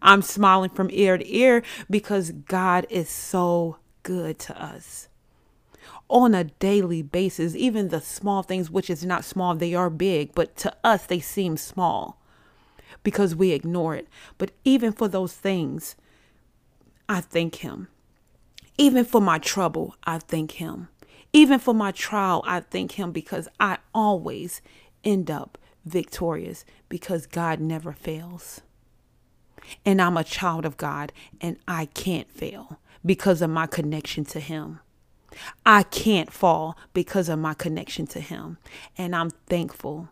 I'm 0.00 0.22
smiling 0.22 0.70
from 0.70 0.88
ear 0.90 1.18
to 1.18 1.36
ear 1.36 1.62
because 1.90 2.30
God 2.30 2.86
is 2.88 3.10
so 3.10 3.76
good 4.02 4.38
to 4.40 4.62
us 4.62 5.08
on 6.08 6.34
a 6.34 6.44
daily 6.44 7.02
basis. 7.02 7.54
Even 7.54 7.88
the 7.88 8.00
small 8.00 8.42
things, 8.42 8.70
which 8.70 8.88
is 8.88 9.04
not 9.04 9.26
small, 9.26 9.54
they 9.54 9.74
are 9.74 9.90
big, 9.90 10.34
but 10.34 10.56
to 10.56 10.74
us, 10.82 11.04
they 11.04 11.20
seem 11.20 11.58
small 11.58 12.18
because 13.02 13.36
we 13.36 13.50
ignore 13.50 13.94
it. 13.94 14.08
But 14.38 14.52
even 14.64 14.92
for 14.92 15.06
those 15.06 15.34
things, 15.34 15.96
I 17.10 17.20
thank 17.20 17.56
Him. 17.56 17.88
Even 18.78 19.04
for 19.04 19.20
my 19.20 19.38
trouble, 19.38 19.96
I 20.04 20.18
thank 20.18 20.52
Him. 20.52 20.88
Even 21.32 21.58
for 21.58 21.74
my 21.74 21.90
trial, 21.90 22.42
I 22.46 22.60
thank 22.60 22.92
Him 22.92 23.10
because 23.10 23.48
I 23.58 23.78
always 23.92 24.62
end 25.04 25.30
up 25.30 25.58
victorious 25.84 26.64
because 26.88 27.26
God 27.26 27.60
never 27.60 27.92
fails. 27.92 28.60
And 29.84 30.00
I'm 30.00 30.16
a 30.16 30.24
child 30.24 30.64
of 30.64 30.76
God 30.76 31.12
and 31.40 31.58
I 31.66 31.86
can't 31.86 32.30
fail 32.30 32.78
because 33.04 33.42
of 33.42 33.50
my 33.50 33.66
connection 33.66 34.24
to 34.26 34.40
Him. 34.40 34.78
I 35.66 35.82
can't 35.82 36.32
fall 36.32 36.78
because 36.94 37.28
of 37.28 37.38
my 37.38 37.54
connection 37.54 38.06
to 38.08 38.20
Him. 38.20 38.58
And 38.96 39.14
I'm 39.14 39.30
thankful 39.30 40.08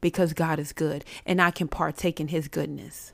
because 0.00 0.32
God 0.32 0.58
is 0.58 0.72
good 0.72 1.04
and 1.24 1.40
I 1.40 1.50
can 1.52 1.68
partake 1.68 2.20
in 2.20 2.28
His 2.28 2.48
goodness. 2.48 3.12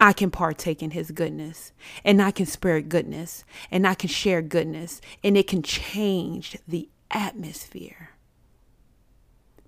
I 0.00 0.12
can 0.12 0.30
partake 0.30 0.82
in 0.82 0.92
his 0.92 1.10
goodness 1.12 1.72
and 2.04 2.20
I 2.22 2.30
can 2.30 2.46
spread 2.46 2.88
goodness 2.88 3.44
and 3.70 3.86
I 3.86 3.94
can 3.94 4.08
share 4.08 4.42
goodness 4.42 5.00
and 5.22 5.36
it 5.36 5.46
can 5.46 5.62
change 5.62 6.58
the 6.68 6.88
atmosphere 7.10 8.10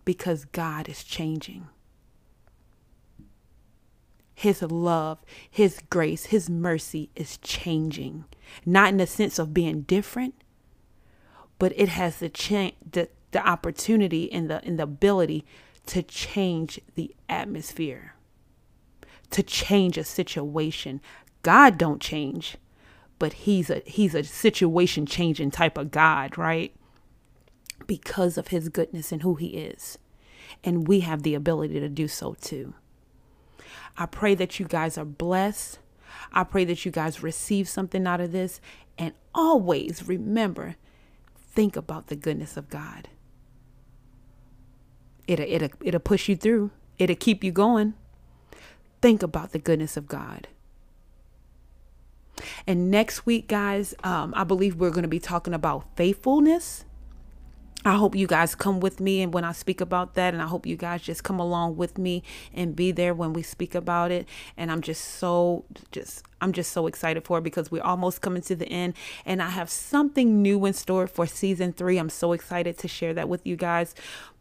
because 0.04 0.46
God 0.46 0.88
is 0.88 1.04
changing. 1.04 1.68
His 4.34 4.62
love, 4.62 5.18
His 5.50 5.80
grace, 5.90 6.26
His 6.26 6.50
mercy 6.50 7.10
is 7.16 7.38
changing. 7.38 8.26
Not 8.66 8.90
in 8.90 8.98
the 8.98 9.06
sense 9.06 9.38
of 9.38 9.54
being 9.54 9.82
different, 9.82 10.34
but 11.58 11.72
it 11.76 11.90
has 11.90 12.18
the, 12.18 12.28
cha- 12.28 12.72
the, 12.90 13.08
the 13.32 13.46
opportunity 13.46 14.30
and 14.32 14.50
the, 14.50 14.62
and 14.64 14.78
the 14.78 14.84
ability 14.84 15.46
to 15.86 16.02
change 16.02 16.80
the 16.96 17.16
atmosphere 17.30 18.15
to 19.30 19.42
change 19.42 19.98
a 19.98 20.04
situation. 20.04 21.00
God 21.42 21.78
don't 21.78 22.00
change, 22.00 22.56
but 23.18 23.32
he's 23.32 23.70
a 23.70 23.82
he's 23.86 24.14
a 24.14 24.24
situation 24.24 25.06
changing 25.06 25.50
type 25.50 25.78
of 25.78 25.90
God, 25.90 26.36
right? 26.36 26.74
Because 27.86 28.36
of 28.36 28.48
his 28.48 28.68
goodness 28.68 29.12
and 29.12 29.22
who 29.22 29.36
he 29.36 29.48
is. 29.48 29.98
And 30.64 30.88
we 30.88 31.00
have 31.00 31.22
the 31.22 31.34
ability 31.34 31.80
to 31.80 31.88
do 31.88 32.08
so 32.08 32.34
too. 32.40 32.74
I 33.96 34.06
pray 34.06 34.34
that 34.34 34.58
you 34.58 34.66
guys 34.66 34.98
are 34.98 35.04
blessed. 35.04 35.78
I 36.32 36.44
pray 36.44 36.64
that 36.64 36.84
you 36.84 36.90
guys 36.90 37.22
receive 37.22 37.68
something 37.68 38.06
out 38.06 38.20
of 38.20 38.32
this 38.32 38.60
and 38.98 39.12
always 39.34 40.06
remember 40.06 40.76
think 41.34 41.76
about 41.76 42.08
the 42.08 42.16
goodness 42.16 42.56
of 42.56 42.68
God. 42.68 43.08
It'll, 45.26 45.46
it'll, 45.46 45.70
it'll 45.82 46.00
push 46.00 46.28
you 46.28 46.36
through. 46.36 46.70
It'll 46.98 47.16
keep 47.16 47.42
you 47.42 47.50
going 47.52 47.94
think 49.06 49.22
about 49.22 49.52
the 49.52 49.58
goodness 49.60 49.96
of 49.96 50.08
God. 50.08 50.48
And 52.66 52.90
next 52.90 53.24
week, 53.24 53.46
guys, 53.46 53.94
um, 54.02 54.34
I 54.36 54.42
believe 54.42 54.74
we're 54.74 54.90
going 54.90 55.04
to 55.04 55.08
be 55.08 55.20
talking 55.20 55.54
about 55.54 55.86
faithfulness. 55.94 56.84
I 57.87 57.94
hope 57.94 58.16
you 58.16 58.27
guys 58.27 58.57
come 58.57 58.81
with 58.81 58.99
me 58.99 59.22
and 59.22 59.33
when 59.33 59.44
I 59.44 59.53
speak 59.53 59.81
about 59.81 60.14
that, 60.14 60.35
and 60.35 60.42
I 60.42 60.46
hope 60.46 60.66
you 60.66 60.77
guys 60.77 61.03
just 61.03 61.22
come 61.22 61.38
along 61.38 61.77
with 61.77 61.99
me 61.99 62.25
and 62.53 62.75
be 62.75 62.90
there 62.90 63.14
when 63.14 63.33
we 63.33 63.42
speak 63.42 63.77
about 63.77 64.11
it. 64.11 64.29
And 64.57 64.72
I'm 64.72 64.81
just 64.81 65.05
so, 65.05 65.64
just, 65.92 66.25
I'm 66.40 66.53
just 66.53 66.72
so 66.72 66.88
excited 66.88 67.25
for 67.25 67.38
it 67.38 67.44
because 67.44 67.70
we're 67.70 67.85
almost 67.85 68.22
coming 68.22 68.42
to 68.42 68.57
the 68.57 68.66
end, 68.68 68.94
and 69.25 69.40
I 69.40 69.51
have 69.51 69.70
something 69.70 70.42
new 70.42 70.66
in 70.66 70.72
store 70.72 71.07
for 71.07 71.29
season 71.29 71.72
three. 71.72 71.96
I'm 71.96 72.11
so 72.11 72.33
excited 72.33 72.77
to 72.79 72.88
share 72.88 73.14
that 73.14 73.29
with 73.29 73.46
you 73.46 73.55
guys. 73.55 73.94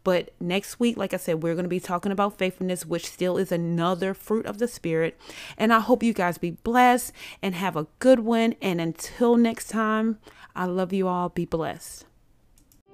But 0.03 0.33
next 0.39 0.79
week, 0.79 0.97
like 0.97 1.13
I 1.13 1.17
said, 1.17 1.43
we're 1.43 1.53
going 1.53 1.65
to 1.65 1.69
be 1.69 1.79
talking 1.79 2.11
about 2.11 2.39
faithfulness, 2.39 2.83
which 2.83 3.05
still 3.05 3.37
is 3.37 3.51
another 3.51 4.15
fruit 4.15 4.47
of 4.47 4.57
the 4.57 4.67
Spirit. 4.67 5.19
And 5.55 5.71
I 5.71 5.81
hope 5.81 6.01
you 6.01 6.13
guys 6.13 6.39
be 6.39 6.51
blessed 6.51 7.11
and 7.43 7.53
have 7.53 7.75
a 7.75 7.85
good 7.99 8.21
one. 8.21 8.55
And 8.59 8.81
until 8.81 9.37
next 9.37 9.69
time, 9.69 10.17
I 10.55 10.65
love 10.65 10.93
you 10.93 11.07
all. 11.07 11.29
Be 11.29 11.45
blessed. 11.45 12.05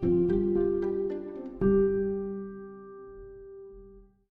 Música 0.01 0.60